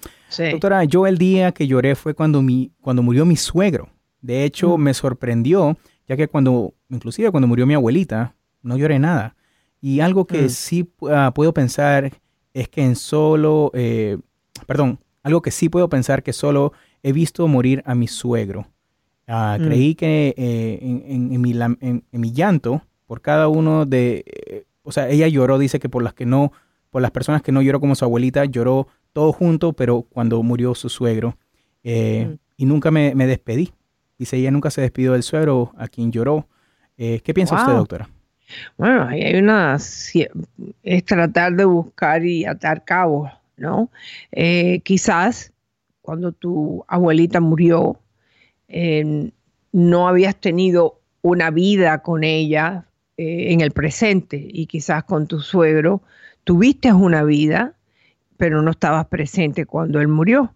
[0.52, 3.90] doctora, yo el día que lloré fue cuando, mi, cuando murió mi suegro.
[4.22, 4.80] De hecho, mm.
[4.80, 5.76] me sorprendió,
[6.08, 9.36] ya que cuando, inclusive cuando murió mi abuelita, no lloré nada.
[9.80, 10.48] Y algo que mm.
[10.50, 12.12] sí ah, puedo pensar
[12.52, 14.18] es que en solo, eh,
[14.66, 18.66] perdón, algo que sí puedo pensar que solo he visto morir a mi suegro.
[19.26, 19.64] Ah, mm.
[19.64, 25.08] Creí que eh, en, mi, en, mi, llanto, por cada uno de, eh, o sea,
[25.08, 26.52] ella lloró, dice que por las que no,
[26.90, 30.74] por las personas que no lloró como su abuelita, lloró todo junto, pero cuando murió
[30.74, 31.36] su suegro.
[31.84, 32.34] Mm.
[32.56, 33.72] Y nunca me, me, despedí.
[34.18, 36.46] Dice, ella nunca se despidió del suegro a quien lloró.
[36.96, 38.10] ¿Qué piensa usted, doctora?
[38.76, 43.90] Bueno, ahí hay una, es tratar de buscar y atar cabos, ¿no?
[44.32, 45.52] Eh, quizás
[46.02, 48.00] cuando tu abuelita murió,
[48.68, 49.30] eh,
[49.72, 52.86] no habías tenido una vida con ella
[53.16, 56.02] eh, en el presente y quizás con tu suegro
[56.44, 57.74] tuviste una vida,
[58.36, 60.54] pero no estabas presente cuando él murió.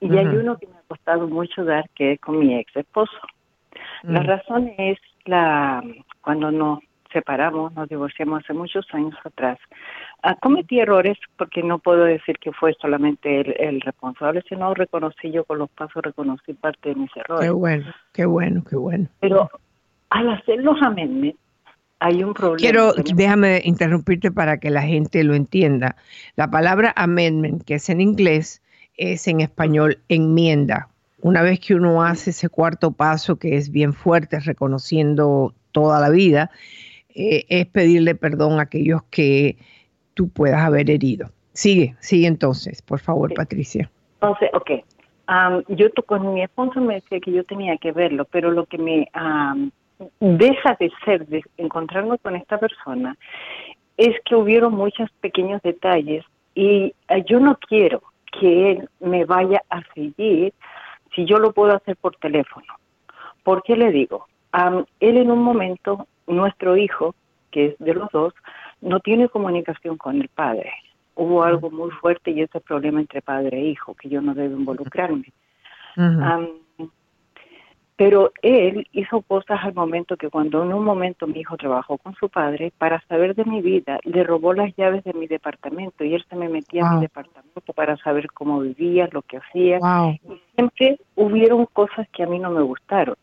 [0.00, 3.16] Y hay uno que me ha costado mucho dar, que es con mi ex esposo.
[4.04, 4.26] La mm.
[4.26, 5.82] razón es la
[6.22, 6.80] cuando nos
[7.12, 9.58] separamos, nos divorciamos hace muchos años atrás.
[10.22, 15.44] Ah, cometí errores porque no puedo decir que fue solamente el, responsable, sino reconocí yo
[15.44, 17.46] con los pasos, reconocí parte de mis errores.
[17.46, 19.08] Qué bueno, qué bueno, qué bueno.
[19.20, 19.48] Pero
[20.10, 21.38] al hacer los amendments,
[22.00, 22.58] hay un problema.
[22.58, 25.96] Quiero, déjame interrumpirte para que la gente lo entienda.
[26.34, 28.62] La palabra amendment, que es en inglés,
[28.96, 30.88] es en español enmienda.
[31.20, 36.10] Una vez que uno hace ese cuarto paso, que es bien fuerte, reconociendo toda la
[36.10, 36.50] vida,
[37.14, 39.56] eh, es pedirle perdón a aquellos que
[40.16, 41.28] tú puedas haber herido.
[41.52, 43.90] Sigue, sigue entonces, por favor, Patricia.
[44.14, 44.70] Entonces, ok.
[45.68, 49.08] yo con mi esposo me decía que yo tenía que verlo, pero lo que me
[50.20, 53.16] deja de ser, de encontrarme con esta persona,
[53.98, 58.02] es que hubieron muchos pequeños detalles y eh, yo no quiero
[58.38, 60.54] que él me vaya a seguir
[61.14, 62.66] si yo lo puedo hacer por teléfono.
[63.42, 64.26] ¿Por qué le digo?
[65.00, 67.14] él en un momento nuestro hijo,
[67.50, 68.32] que es de los dos,
[68.80, 70.72] no tiene comunicación con el padre.
[71.14, 74.56] Hubo algo muy fuerte y ese problema entre padre e hijo, que yo no debo
[74.56, 75.32] involucrarme.
[77.96, 82.14] pero él hizo cosas al momento que cuando en un momento mi hijo trabajó con
[82.16, 86.12] su padre, para saber de mi vida, le robó las llaves de mi departamento y
[86.12, 86.96] él se me metía en Wow.
[86.96, 89.78] mi departamento para saber cómo vivía, lo que hacía.
[89.78, 90.10] Wow.
[90.10, 93.16] Y siempre hubieron cosas que a mí no me gustaron.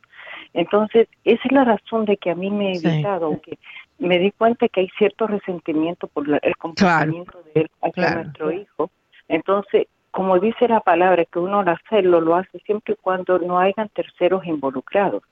[0.55, 2.87] Entonces, esa es la razón de que a mí me he Sí.
[2.87, 3.59] evitado, aunque
[4.03, 8.23] me di cuenta que hay cierto resentimiento por la- el comportamiento de él hacia claro.
[8.23, 8.91] nuestro hijo.
[9.27, 13.57] Entonces, como dice la palabra, que uno al hacerlo lo hace siempre y cuando no
[13.59, 15.23] hayan terceros involucrados.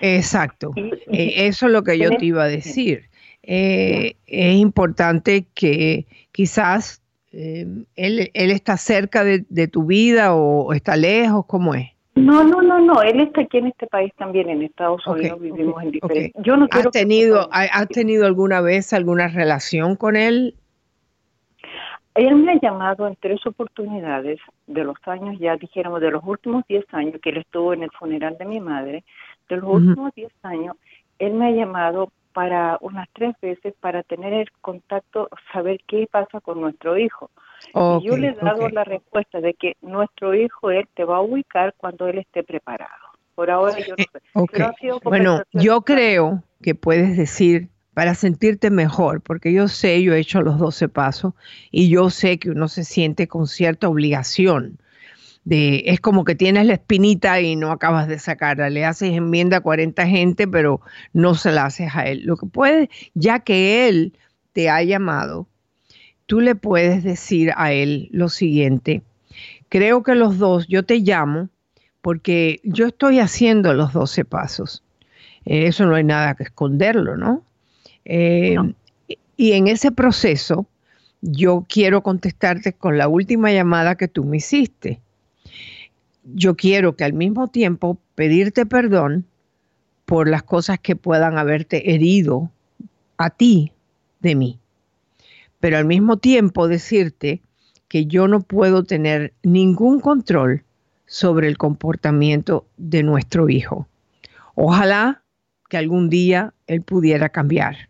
[0.00, 0.72] Exacto.
[0.76, 3.10] Eh, eso es lo que yo te iba a decir.
[3.42, 7.02] Eh, es importante que quizás
[7.32, 7.66] eh,
[7.96, 11.90] él, él está cerca de, de tu vida o está lejos, ¿cómo es?
[12.20, 13.02] No, no, no, no.
[13.02, 16.42] Él está aquí en este país también, en Estados Unidos, vivimos en diferentes.
[16.44, 20.54] Yo no quiero ¿Has tenido, ha- ¿Has tenido alguna vez alguna relación con él?
[22.14, 26.64] Él me ha llamado en tres oportunidades de los años, ya dijéramos, de los últimos
[26.68, 29.04] 10 años que él estuvo en el funeral de mi madre,
[29.48, 30.76] de los últimos 10 años,
[31.18, 36.40] él me ha llamado para unas tres veces para tener el contacto, saber qué pasa
[36.40, 37.30] con nuestro hijo.
[37.74, 41.20] Y yo le he dado la respuesta de que nuestro hijo, él te va a
[41.20, 42.92] ubicar cuando él esté preparado.
[43.34, 44.62] Por ahora yo no sé.
[44.62, 50.14] Eh, sido Bueno, yo creo que puedes decir para sentirte mejor, porque yo sé, yo
[50.14, 51.34] he hecho los 12 pasos
[51.70, 54.78] y yo sé que uno se siente con cierta obligación.
[55.44, 58.70] De, es como que tienes la espinita y no acabas de sacarla.
[58.70, 60.80] Le haces enmienda a 40 gente, pero
[61.12, 62.22] no se la haces a él.
[62.24, 64.18] Lo que puedes, ya que él
[64.52, 65.49] te ha llamado,
[66.30, 69.02] tú le puedes decir a él lo siguiente.
[69.68, 71.48] Creo que los dos, yo te llamo
[72.02, 74.84] porque yo estoy haciendo los 12 pasos.
[75.44, 77.44] Eh, eso no hay nada que esconderlo, ¿no?
[78.04, 78.54] Eh,
[79.36, 80.68] Y en ese proceso,
[81.20, 85.00] yo quiero contestarte con la última llamada que tú me hiciste.
[86.22, 89.26] Yo quiero que al mismo tiempo pedirte perdón
[90.04, 92.52] por las cosas que puedan haberte herido
[93.16, 93.72] a ti
[94.20, 94.59] de mí.
[95.60, 97.42] Pero al mismo tiempo decirte
[97.88, 100.64] que yo no puedo tener ningún control
[101.06, 103.88] sobre el comportamiento de nuestro hijo.
[104.54, 105.22] Ojalá
[105.68, 107.88] que algún día él pudiera cambiar.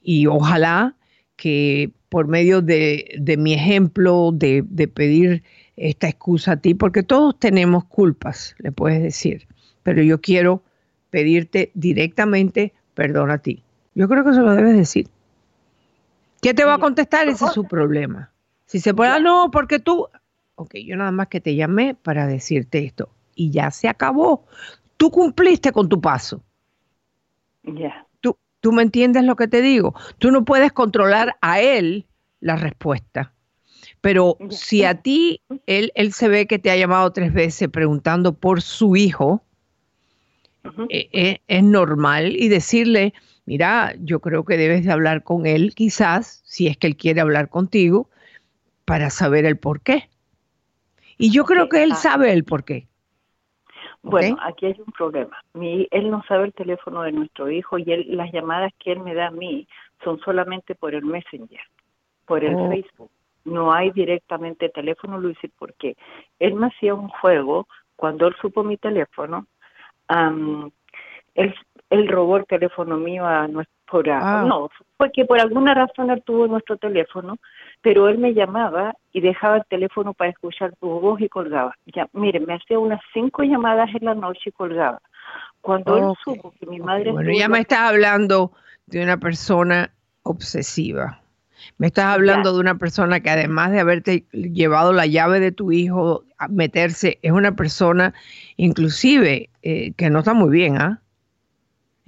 [0.00, 0.96] Y ojalá
[1.36, 5.42] que por medio de, de mi ejemplo, de, de pedir
[5.76, 9.46] esta excusa a ti, porque todos tenemos culpas, le puedes decir,
[9.82, 10.62] pero yo quiero
[11.10, 13.62] pedirte directamente perdón a ti.
[13.94, 15.08] Yo creo que se lo debes decir.
[16.40, 17.28] ¿Qué te va a contestar?
[17.28, 18.30] Ese es su problema.
[18.66, 20.08] Si se puede, "Ah, no, porque tú...
[20.54, 23.10] Ok, yo nada más que te llamé para decirte esto.
[23.34, 24.46] Y ya se acabó.
[24.96, 26.42] Tú cumpliste con tu paso.
[27.62, 28.06] Ya.
[28.20, 29.94] ¿Tú, ¿Tú me entiendes lo que te digo?
[30.18, 32.06] Tú no puedes controlar a él
[32.40, 33.32] la respuesta.
[34.02, 38.34] Pero si a ti, él, él se ve que te ha llamado tres veces preguntando
[38.34, 39.42] por su hijo,
[40.90, 43.14] eh, eh, es normal y decirle,
[43.50, 47.20] mira, yo creo que debes de hablar con él quizás, si es que él quiere
[47.20, 48.08] hablar contigo,
[48.84, 50.08] para saber el por qué.
[51.18, 51.96] Y yo creo que él ah.
[51.96, 52.86] sabe el por qué.
[54.02, 55.36] Bueno, aquí hay un problema.
[55.54, 59.00] Mi, él no sabe el teléfono de nuestro hijo y él, las llamadas que él
[59.00, 59.66] me da a mí
[60.04, 61.60] son solamente por el Messenger,
[62.26, 62.68] por el Oh.
[62.70, 63.10] Facebook.
[63.44, 65.96] No hay directamente teléfono, Luis, porque
[66.38, 69.48] él me hacía un juego cuando él supo mi teléfono.
[70.06, 70.70] am,
[71.34, 71.54] él,
[71.90, 73.74] él robó el teléfono mío a nuestro.
[73.90, 74.44] por a- Ah.
[74.46, 77.38] No, fue que por alguna razón él tuvo nuestro teléfono,
[77.82, 81.74] pero él me llamaba y dejaba el teléfono para escuchar tu voz y colgaba.
[81.86, 85.00] Ya, mire, me hacía unas cinco llamadas en la noche y colgaba.
[85.60, 88.52] Cuando él supo que mi madre Bueno, estuvo ya me estás hablando
[88.86, 89.90] de una persona
[90.22, 91.20] obsesiva.
[91.78, 95.72] Me estás hablando de una persona que además de haberte llevado la llave de tu
[95.72, 98.14] hijo a meterse, es una persona
[98.56, 101.00] inclusive eh, que no está muy bien, ¿ah?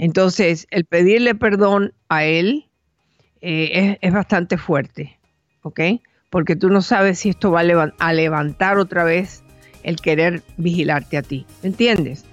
[0.03, 2.67] Entonces, el pedirle perdón a él
[3.41, 5.17] eh, es, es bastante fuerte,
[5.63, 5.81] ¿ok?
[6.29, 9.45] Porque tú no sabes si esto va a, levan- a levantar otra vez
[9.85, 12.25] el querer vigilarte a ti, ¿me entiendes?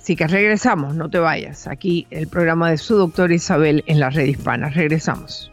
[0.00, 1.66] Así que regresamos, no te vayas.
[1.66, 4.68] Aquí el programa de su doctora Isabel en la red hispana.
[4.68, 5.50] Regresamos.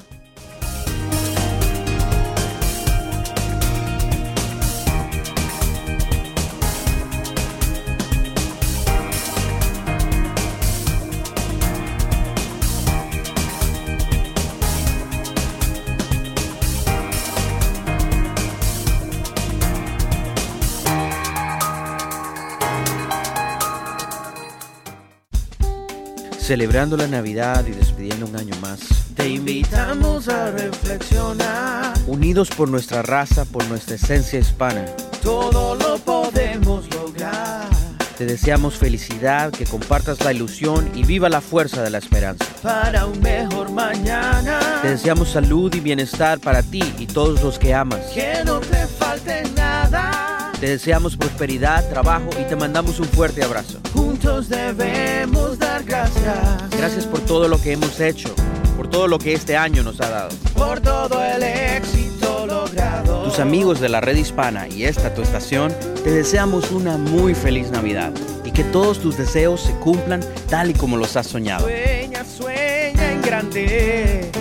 [26.45, 28.79] Celebrando la Navidad y despidiendo un año más.
[29.15, 31.97] Te invitamos a reflexionar.
[32.05, 34.85] Unidos por nuestra raza, por nuestra esencia hispana.
[35.23, 37.67] Todo lo podemos lograr.
[38.15, 42.45] Te deseamos felicidad, que compartas la ilusión y viva la fuerza de la esperanza.
[42.61, 44.59] Para un mejor mañana.
[44.83, 48.01] Te deseamos salud y bienestar para ti y todos los que amas.
[48.13, 50.51] Que no te falte nada.
[50.59, 53.79] Te deseamos prosperidad, trabajo y te mandamos un fuerte abrazo.
[53.95, 56.69] Juntos debemos dar gracias.
[56.77, 58.33] Gracias por todo lo que hemos hecho,
[58.75, 60.29] por todo lo que este año nos ha dado.
[60.53, 63.23] Por todo el éxito logrado.
[63.23, 65.73] Tus amigos de la red hispana y esta tu estación,
[66.03, 68.11] te deseamos una muy feliz Navidad
[68.43, 71.65] y que todos tus deseos se cumplan tal y como los has soñado.
[71.65, 74.31] Sueña, sueña en grande.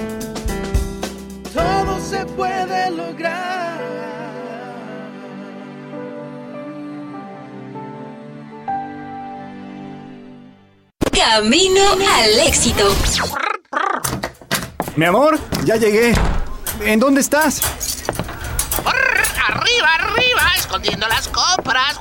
[1.52, 3.53] Todo se puede lograr.
[11.26, 12.94] Camino al éxito.
[14.94, 16.14] Mi amor, ya llegué.
[16.82, 17.62] ¿En dónde estás?
[19.48, 21.98] Arriba, arriba, escondiendo las compras.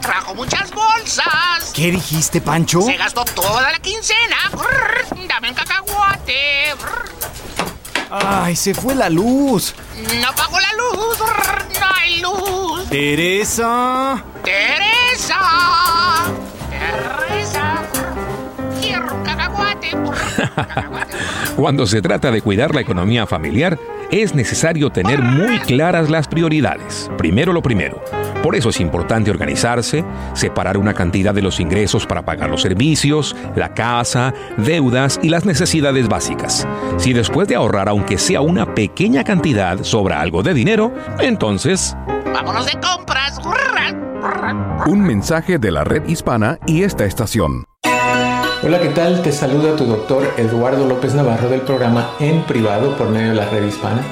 [0.00, 1.72] Trajo muchas bolsas.
[1.74, 2.80] ¿Qué dijiste, Pancho?
[2.80, 4.50] Se gastó toda la quincena.
[5.28, 6.74] Dame un cacahuate.
[8.10, 9.74] Ay, se fue la luz.
[10.22, 11.18] No pago la luz.
[11.78, 12.88] No hay luz.
[12.88, 14.24] Teresa.
[14.42, 15.36] Teresa.
[15.36, 15.89] Teresa.
[21.56, 23.78] Cuando se trata de cuidar la economía familiar,
[24.10, 27.10] es necesario tener muy claras las prioridades.
[27.16, 28.02] Primero lo primero.
[28.42, 33.36] Por eso es importante organizarse, separar una cantidad de los ingresos para pagar los servicios,
[33.54, 36.66] la casa, deudas y las necesidades básicas.
[36.96, 41.96] Si después de ahorrar aunque sea una pequeña cantidad sobra algo de dinero, entonces...
[42.32, 43.38] Vámonos de compras.
[44.86, 47.69] Un mensaje de la red hispana y esta estación.
[48.62, 49.22] Hola, ¿qué tal?
[49.22, 53.48] Te saluda tu doctor Eduardo López Navarro del programa En Privado por medio de la
[53.48, 54.02] red hispana.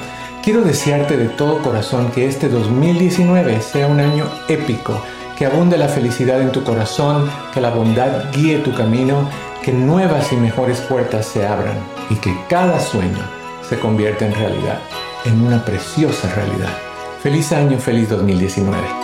[0.41, 4.99] Quiero desearte de todo corazón que este 2019 sea un año épico,
[5.37, 9.29] que abunde la felicidad en tu corazón, que la bondad guíe tu camino,
[9.61, 11.77] que nuevas y mejores puertas se abran
[12.09, 13.23] y que cada sueño
[13.69, 14.79] se convierta en realidad,
[15.25, 16.75] en una preciosa realidad.
[17.21, 18.98] Feliz año, feliz 2019.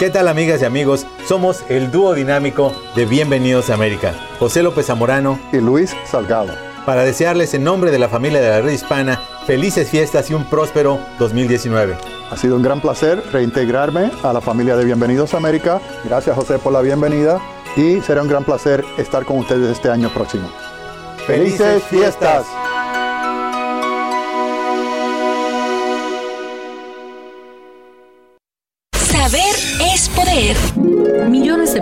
[0.00, 1.06] ¿Qué tal amigas y amigos?
[1.28, 6.54] Somos el dúo dinámico de Bienvenidos a América, José López Zamorano y Luis Salgado.
[6.86, 10.48] Para desearles en nombre de la familia de la red hispana felices fiestas y un
[10.48, 11.98] próspero 2019.
[12.30, 15.82] Ha sido un gran placer reintegrarme a la familia de Bienvenidos a América.
[16.02, 17.38] Gracias José por la bienvenida
[17.76, 20.48] y será un gran placer estar con ustedes este año próximo.
[21.26, 22.46] ¡Felices fiestas!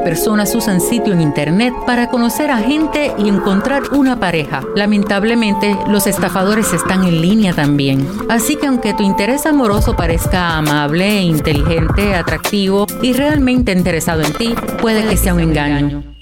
[0.08, 4.62] Personas usan sitio en Internet para conocer a gente y encontrar una pareja.
[4.74, 8.08] Lamentablemente, los estafadores están en línea también.
[8.30, 14.54] Así que aunque tu interés amoroso parezca amable, inteligente, atractivo y realmente interesado en ti,
[14.80, 16.17] puede que sea un engaño.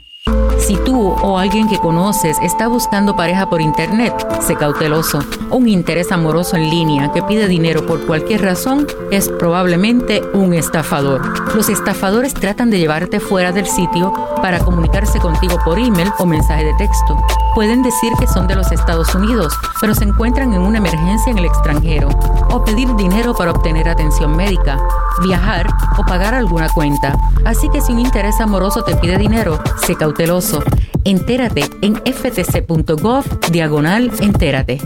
[0.66, 5.20] Si tú o alguien que conoces está buscando pareja por internet, sé cauteloso.
[5.50, 11.22] Un interés amoroso en línea que pide dinero por cualquier razón es probablemente un estafador.
[11.54, 14.12] Los estafadores tratan de llevarte fuera del sitio
[14.42, 17.16] para comunicarse contigo por email o mensaje de texto.
[17.54, 21.38] Pueden decir que son de los Estados Unidos, pero se encuentran en una emergencia en
[21.38, 22.08] el extranjero,
[22.50, 24.78] o pedir dinero para obtener atención médica,
[25.22, 27.16] viajar o pagar alguna cuenta.
[27.44, 30.55] Así que si un interés amoroso te pide dinero, sé cauteloso.
[31.04, 34.78] Entérate en ftc.gov diagonal entérate.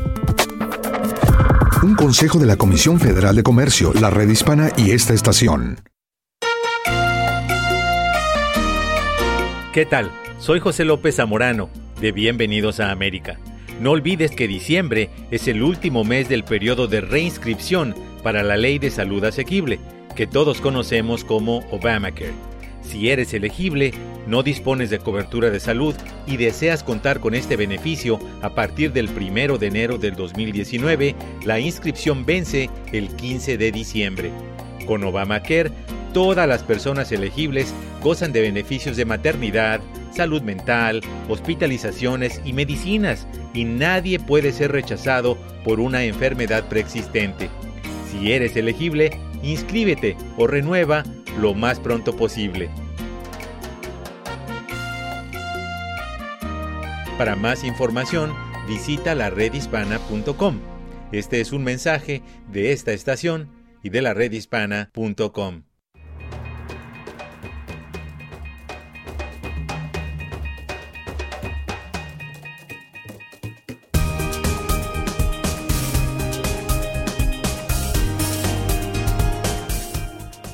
[1.83, 5.79] Un consejo de la Comisión Federal de Comercio, la Red Hispana y esta estación.
[9.73, 10.11] ¿Qué tal?
[10.39, 13.39] Soy José López Zamorano, de Bienvenidos a América.
[13.81, 18.79] No olvides que diciembre es el último mes del periodo de reinscripción para la Ley
[18.79, 19.81] de Salud Asequible,
[20.17, 22.50] que todos conocemos como Obamacare.
[22.91, 23.93] Si eres elegible,
[24.27, 25.95] no dispones de cobertura de salud
[26.27, 31.15] y deseas contar con este beneficio a partir del 1 de enero del 2019,
[31.45, 34.33] la inscripción vence el 15 de diciembre.
[34.89, 35.71] Con Obamacare,
[36.13, 37.73] todas las personas elegibles
[38.03, 39.81] gozan de beneficios de maternidad,
[40.13, 47.51] salud mental, hospitalizaciones y medicinas, y nadie puede ser rechazado por una enfermedad preexistente.
[48.11, 51.05] Si eres elegible, inscríbete o renueva
[51.39, 52.71] lo más pronto posible.
[57.19, 58.35] Para más información,
[58.67, 60.59] visita la redhispana.com.
[61.13, 63.51] Este es un mensaje de esta estación
[63.83, 65.70] y de la redhispana.com.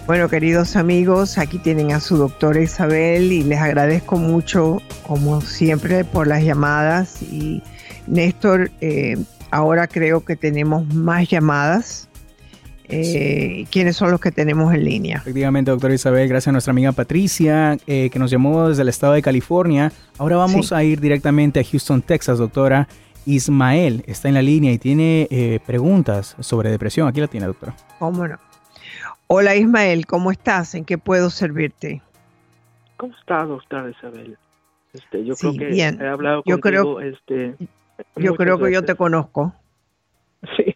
[0.07, 6.05] Bueno, queridos amigos, aquí tienen a su doctora Isabel y les agradezco mucho, como siempre,
[6.05, 7.23] por las llamadas.
[7.23, 7.61] Y
[8.07, 9.17] Néstor, eh,
[9.51, 12.09] ahora creo que tenemos más llamadas.
[12.89, 15.17] Eh, ¿Quiénes son los que tenemos en línea?
[15.17, 19.15] Efectivamente, doctora Isabel, gracias a nuestra amiga Patricia, eh, que nos llamó desde el estado
[19.15, 19.91] de California.
[20.19, 20.75] Ahora vamos Sí.
[20.77, 22.87] a ir directamente a Houston, Texas, doctora.
[23.25, 27.09] Ismael está en la línea y tiene eh, preguntas sobre depresión.
[27.09, 27.75] Aquí la tiene, doctora.
[27.99, 28.37] ¿Cómo no?
[29.29, 30.75] Hola Ismael, ¿cómo estás?
[30.75, 32.03] ¿En qué puedo servirte?
[32.97, 34.39] ¿Cómo está, doctora Isabel?
[34.93, 36.01] Este, yo Sí, creo que bien.
[36.01, 37.57] he hablado Yo contigo, creo- este,
[38.17, 39.55] Yo creo que yo te conozco.
[40.57, 40.75] Sí.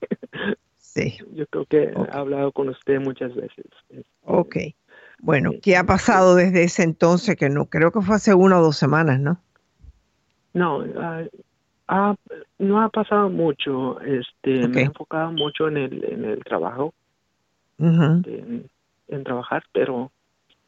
[0.79, 1.19] Sí.
[1.35, 3.65] Yo creo que he hablado con usted muchas veces.
[4.25, 4.57] Ok.
[5.21, 7.37] Bueno, ¿qué ha pasado desde ese entonces?
[7.37, 9.41] Que no, creo que fue hace una o dos semanas, ¿no?
[10.53, 11.23] No, ah,
[11.87, 12.17] ha-
[12.59, 14.01] no ha pasado mucho.
[14.01, 16.93] Este, me he enfocado mucho en el, en el trabajo,
[17.81, 18.71] En,
[19.09, 20.13] en trabajar, pero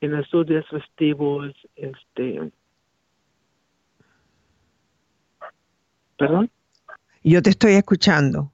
[0.00, 2.50] en estos días festivos, este,
[6.16, 6.50] perdón.
[7.22, 8.50] Yo te estoy escuchando.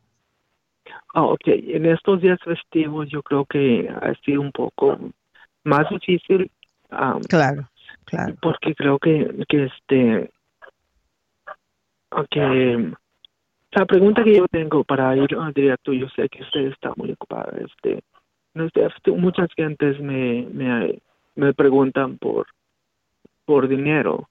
[1.14, 1.46] Ah, ok.
[1.46, 4.98] En estos días festivos yo creo que ha sido un poco
[5.64, 6.50] más difícil.
[7.28, 7.68] Claro,
[8.04, 8.34] claro.
[8.42, 10.30] Porque creo que, que este,
[12.30, 12.92] que
[13.72, 17.12] la pregunta que yo tengo para ir ah, directo, yo sé que usted está muy
[17.12, 18.02] ocupada, este,
[19.16, 21.00] muchas gentes me, me,
[21.34, 22.46] me preguntan por,
[23.44, 24.28] por dinero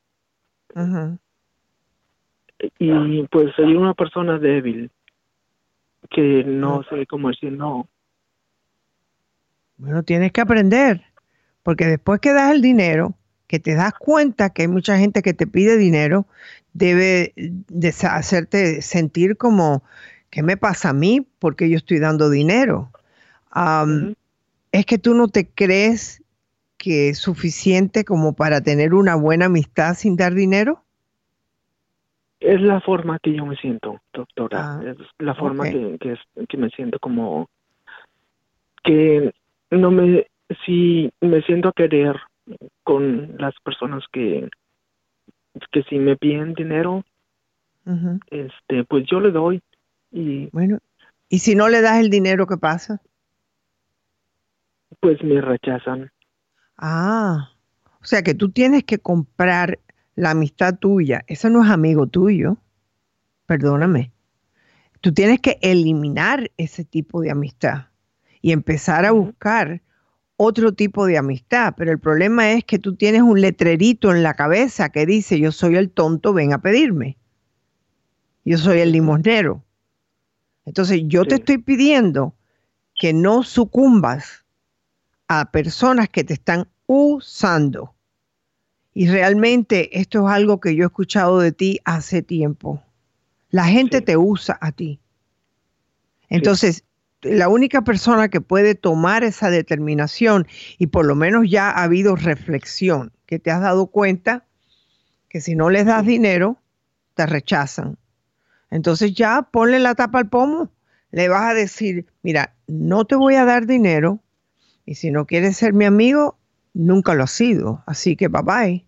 [2.80, 4.92] y pues soy una persona débil
[6.10, 7.88] que no sé cómo decir no.
[9.78, 11.02] Bueno, tienes que aprender,
[11.64, 13.14] porque después que das el dinero,
[13.48, 16.26] que te das cuenta que hay mucha gente que te pide dinero,
[16.74, 19.84] debe de hacerte sentir como,
[20.30, 21.28] ¿qué me pasa a mí?
[21.40, 22.92] Porque yo estoy dando dinero.
[23.52, 24.16] Am,
[24.72, 26.22] Es que tú no te crees
[26.78, 30.84] que es suficiente como para tener una buena amistad sin dar dinero.
[32.40, 34.78] Es la forma que yo me siento, doctora.
[34.78, 37.50] Ah, es la forma que, que, es- que me siento como
[38.84, 39.34] que
[39.72, 40.28] no me,
[40.66, 42.16] si me siento a querer
[42.84, 44.48] con las personas que,
[45.72, 47.04] que si me piden dinero,
[48.30, 49.62] este, pues yo le doy
[50.12, 50.80] y Bueno,
[51.30, 53.02] y si no le das el dinero, ¿qué pasa?
[55.00, 56.12] Pues me rechazan.
[56.78, 57.52] Ah,
[58.02, 59.80] o sea que tú tienes que comprar
[60.16, 61.24] la amistad tuya.
[61.28, 62.58] Eso no es amigo tuyo.
[63.46, 64.12] Perdóname.
[65.02, 67.88] Tú tienes que eliminar ese tipo de amistad
[68.42, 69.82] y empezar a buscar
[70.36, 71.74] otro tipo de amistad.
[71.78, 75.52] Pero el problema es que tú tienes un letrerito en la cabeza que dice, yo
[75.52, 77.18] soy el tonto, ven a pedirme.
[78.44, 79.64] Yo soy el limosnero.
[80.66, 82.36] Entonces yo te estoy pidiendo
[82.96, 84.46] que no sucumbas
[85.28, 87.94] a personas que te están usando.
[88.94, 92.84] Y realmente esto es algo que yo he escuchado de ti hace tiempo.
[93.50, 95.00] La gente te usa a ti.
[96.30, 96.84] Entonces,
[97.22, 100.48] la única persona que puede tomar esa determinación,
[100.78, 104.46] y por lo menos ya ha habido reflexión, que te has dado cuenta
[105.30, 106.58] que si no les das dinero,
[107.14, 107.98] te rechazan.
[108.70, 110.72] Entonces ya ponle la tapa al pomo.
[111.12, 114.22] Le vas a decir, mira, no te voy a dar dinero,
[114.88, 116.38] y si no quieres ser mi amigo,
[116.74, 117.84] nunca lo has sido.
[117.86, 118.86] Así que bye bye.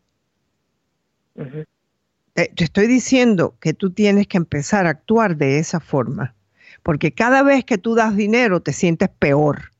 [2.33, 6.33] Te, te estoy diciendo que tú tienes que empezar a actuar de esa forma.
[6.83, 9.71] Porque cada vez que tú das dinero te sientes peor.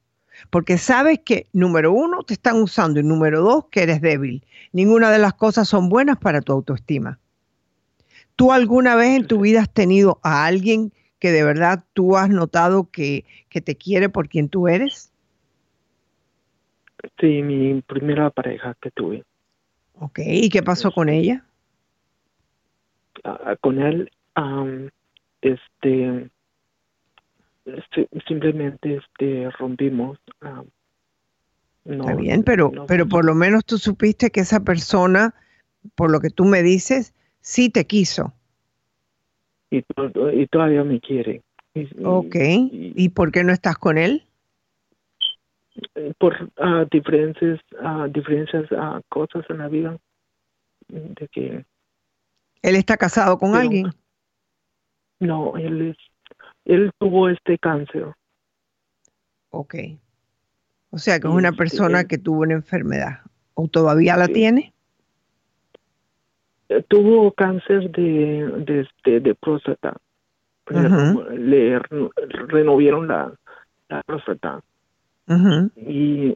[0.49, 4.43] Porque sabes que, número uno, te están usando y número dos, que eres débil.
[4.74, 7.17] Ninguna de las cosas son buenas para tu autoestima.
[8.36, 12.30] ¿Tú alguna vez en tu vida has tenido a alguien que de verdad tú has
[12.30, 15.11] notado que, que te quiere por quien tú eres?
[17.20, 19.24] Sí, mi primera pareja que tuve.
[19.93, 21.45] Ok, ¿y qué pasó con ella?
[23.24, 24.89] Ah, con él, am,
[25.41, 26.30] este,
[27.93, 30.20] si- simplemente este, rompimos.
[30.41, 30.66] no,
[31.86, 35.34] Está bien, pero, no pero por lo menos tú supiste que esa persona,
[35.95, 38.34] por lo que tú me dices, sí te quiso.
[39.72, 39.84] y,
[40.34, 41.43] y todavía me quiere.
[41.74, 42.36] Y- y- Ok,
[42.72, 44.24] ¿y por qué no estás con él?
[46.17, 49.97] Por ah, diferentes, ah, diferentes ah, cosas en la vida,
[50.88, 51.65] de que
[52.61, 53.88] ¿Él está casado con Pero- alguien?
[55.19, 55.97] no, él es,
[56.65, 58.05] él tuvo este cáncer.
[59.51, 59.75] Ok.
[60.91, 63.19] O sea que es una este, persona que tuvo una enfermedad.
[63.53, 64.73] ¿O todavía la tiene?
[66.69, 69.97] Eh, tuvo cáncer de, de, este, de próstata.
[70.69, 71.23] Le, Ujú.
[71.32, 72.09] le re-
[72.47, 73.34] renovieron la,
[73.89, 74.61] la próstata.
[75.75, 76.36] Y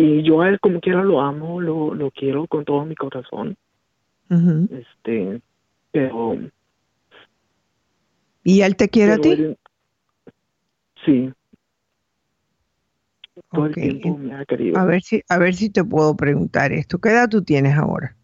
[0.00, 3.56] y yo a él como quiera lo amo, lo, lo quiero con todo mi corazón.
[4.30, 5.42] Este,
[5.90, 6.36] pero
[8.44, 9.30] ¿Y él te quiere a ti?
[9.30, 9.58] él-
[11.04, 11.32] sí.
[13.50, 14.78] Todo el tiempo me ha querido.
[14.78, 16.98] A ver si, a ver si te puedo preguntar esto.
[17.00, 18.16] ¿Qué edad tú tienes ahora?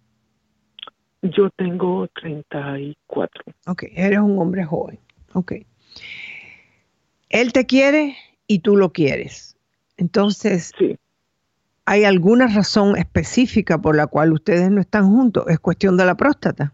[1.22, 3.42] Yo tengo 34.
[3.66, 5.00] Ok, eres un hombre joven.
[5.32, 5.54] Ok.
[7.30, 8.16] Él te quiere
[8.46, 9.53] y tú lo quieres.
[9.96, 10.72] Entonces,
[11.84, 15.44] ¿hay alguna razón específica por la cual ustedes no están juntos?
[15.48, 16.72] Es cuestión de la próstata.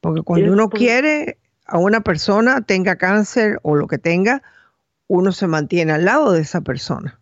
[0.00, 4.42] Porque cuando uno quiere a una persona, tenga cáncer o lo que tenga,
[5.06, 7.18] uno se mantiene al lado de esa persona.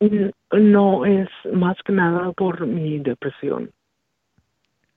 [0.00, 3.70] Mm, No, es más que nada por mi depresión,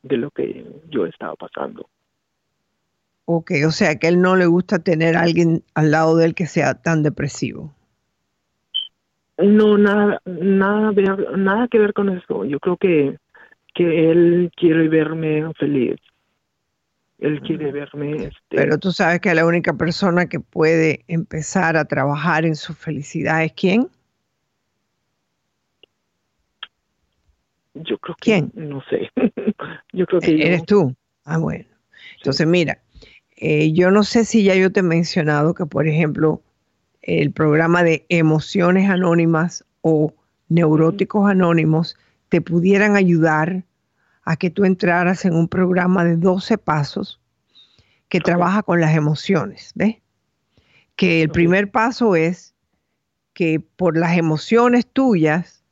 [0.03, 1.89] de lo que yo estaba pasando.
[3.26, 6.26] Ok, o sea que a él no le gusta tener a alguien al lado de
[6.26, 7.74] él que sea tan depresivo.
[9.41, 10.91] No, nada, nada,
[11.37, 12.45] nada que ver con eso.
[12.45, 13.17] Yo creo que,
[13.73, 15.95] que él quiere verme feliz.
[17.19, 21.85] Él quiere verme, este, Pero tú sabes que la única persona que puede empezar a
[21.85, 23.87] trabajar en su felicidad es quién?
[27.73, 28.51] yo creo que, ¿Quién?
[28.55, 29.09] no sé.
[29.93, 30.95] yo creo que yo- Eres tú.
[31.25, 31.65] Ah, bueno.
[32.17, 32.79] Entonces, mira,
[33.37, 36.41] eh, yo no sé si ya yo te he mencionado que, por ejemplo,
[37.01, 40.13] el programa de emociones anónimas o
[40.49, 41.97] neuróticos anónimos
[42.29, 43.63] te pudieran ayudar
[44.23, 47.19] a que tú entraras en un programa de 12 pasos
[48.09, 49.97] que trabaja con las emociones, ¿ves?
[50.95, 52.53] Que el primer paso es
[53.33, 55.63] que por las emociones tuyas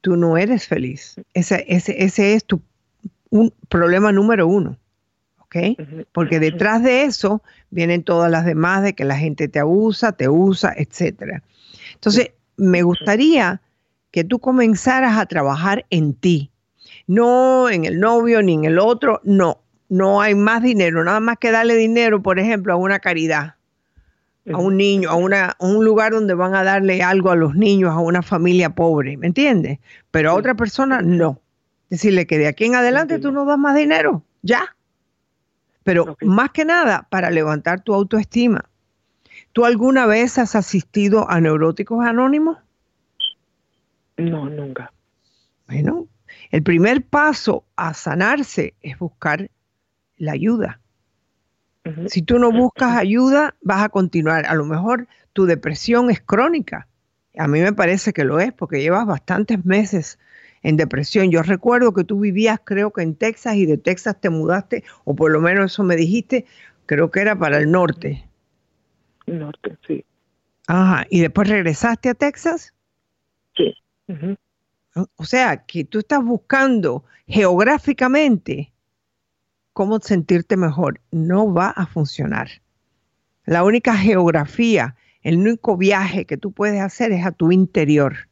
[0.00, 1.16] tú no eres feliz.
[1.32, 2.60] Ese, ese, ese es tu
[3.30, 4.78] un problema número uno.
[5.54, 6.06] ¿Ok?
[6.12, 10.28] Porque detrás de eso vienen todas las demás de que la gente te abusa, te
[10.28, 11.42] usa, etcétera.
[11.94, 13.60] Entonces, me gustaría
[14.10, 16.50] que tú comenzaras a trabajar en ti,
[17.06, 21.38] no en el novio ni en el otro, no, no hay más dinero, nada más
[21.38, 23.54] que darle dinero, por ejemplo, a una caridad,
[24.52, 27.54] a un niño, a, una, a un lugar donde van a darle algo a los
[27.54, 29.78] niños, a una familia pobre, ¿me entiendes?
[30.10, 31.40] Pero a otra persona no.
[31.90, 34.76] Decirle que de aquí en adelante tú no das más dinero, ya.
[35.84, 38.64] Pero más que nada para levantar tu autoestima.
[39.52, 42.58] ¿Tú alguna vez has asistido a neuróticos anónimos?
[44.16, 44.92] No, nunca.
[45.68, 46.08] Bueno,
[46.50, 49.50] el primer paso a sanarse es buscar
[50.16, 50.80] la ayuda.
[52.06, 54.46] Si tú no buscas ayuda, vas a continuar.
[54.46, 56.88] A lo mejor tu depresión es crónica.
[57.36, 60.18] A mí me parece que lo es porque llevas bastantes meses
[60.64, 61.30] en depresión.
[61.30, 65.14] Yo recuerdo que tú vivías, creo que en Texas, y de Texas te mudaste, o
[65.14, 66.46] por lo menos eso me dijiste,
[66.86, 68.28] creo que era para el norte.
[69.26, 70.04] Norte, sí.
[70.66, 72.74] Ajá, y después regresaste a Texas.
[73.56, 73.72] Sí.
[74.96, 78.72] O- O sea, que tú estás buscando geográficamente
[79.72, 81.00] cómo sentirte mejor.
[81.10, 82.48] No va a funcionar.
[83.44, 88.28] La única geografía, el único viaje que tú puedes hacer es a tu interior.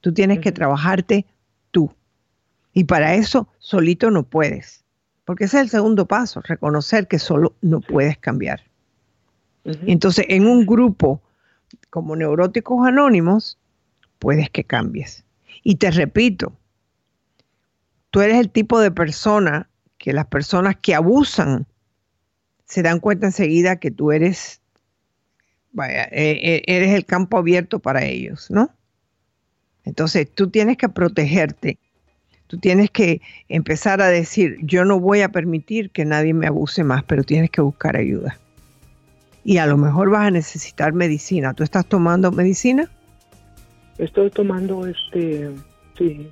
[0.00, 1.26] Tú tienes que trabajarte.
[2.72, 4.84] Y para eso solito no puedes.
[5.24, 8.62] Porque ese es el segundo paso, reconocer que solo no puedes cambiar.
[9.86, 11.20] Entonces, en un grupo
[11.90, 13.58] como Neuróticos Anónimos,
[14.18, 15.24] puedes que cambies.
[15.62, 16.52] Y te repito,
[18.10, 21.66] tú eres el tipo de persona que las personas que abusan
[22.64, 24.60] se dan cuenta enseguida que tú eres,
[25.72, 28.70] vaya, eh, eh, eres el campo abierto para ellos, ¿no?
[29.84, 31.78] Entonces, tú tienes que protegerte.
[32.48, 36.82] Tú tienes que empezar a decir, yo no voy a permitir que nadie me abuse
[36.82, 38.38] más, pero tienes que buscar ayuda.
[39.44, 41.52] Y a lo mejor vas a necesitar medicina.
[41.52, 42.88] ¿Tú estás tomando medicina?
[43.98, 45.50] Estoy tomando este,
[45.96, 46.28] sí.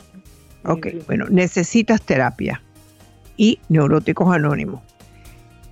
[0.65, 2.63] Ok, bueno, necesitas terapia
[3.37, 4.83] y neuróticos anónimos.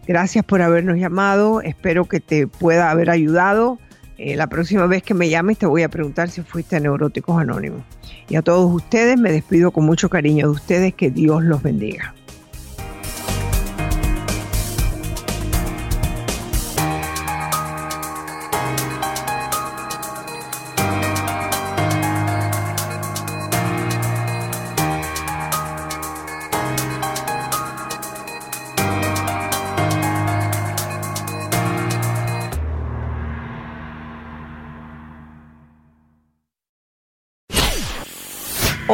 [0.07, 1.63] Gracias por habernos llamado.
[1.63, 3.79] Espero que te pueda haber ayudado.
[4.17, 7.41] Eh, la próxima vez que me llames te voy a preguntar si fuiste a Neuróticos
[7.41, 7.83] Anónimos.
[8.29, 10.95] Y a todos ustedes me despido con mucho cariño de ustedes.
[10.95, 12.15] Que Dios los bendiga.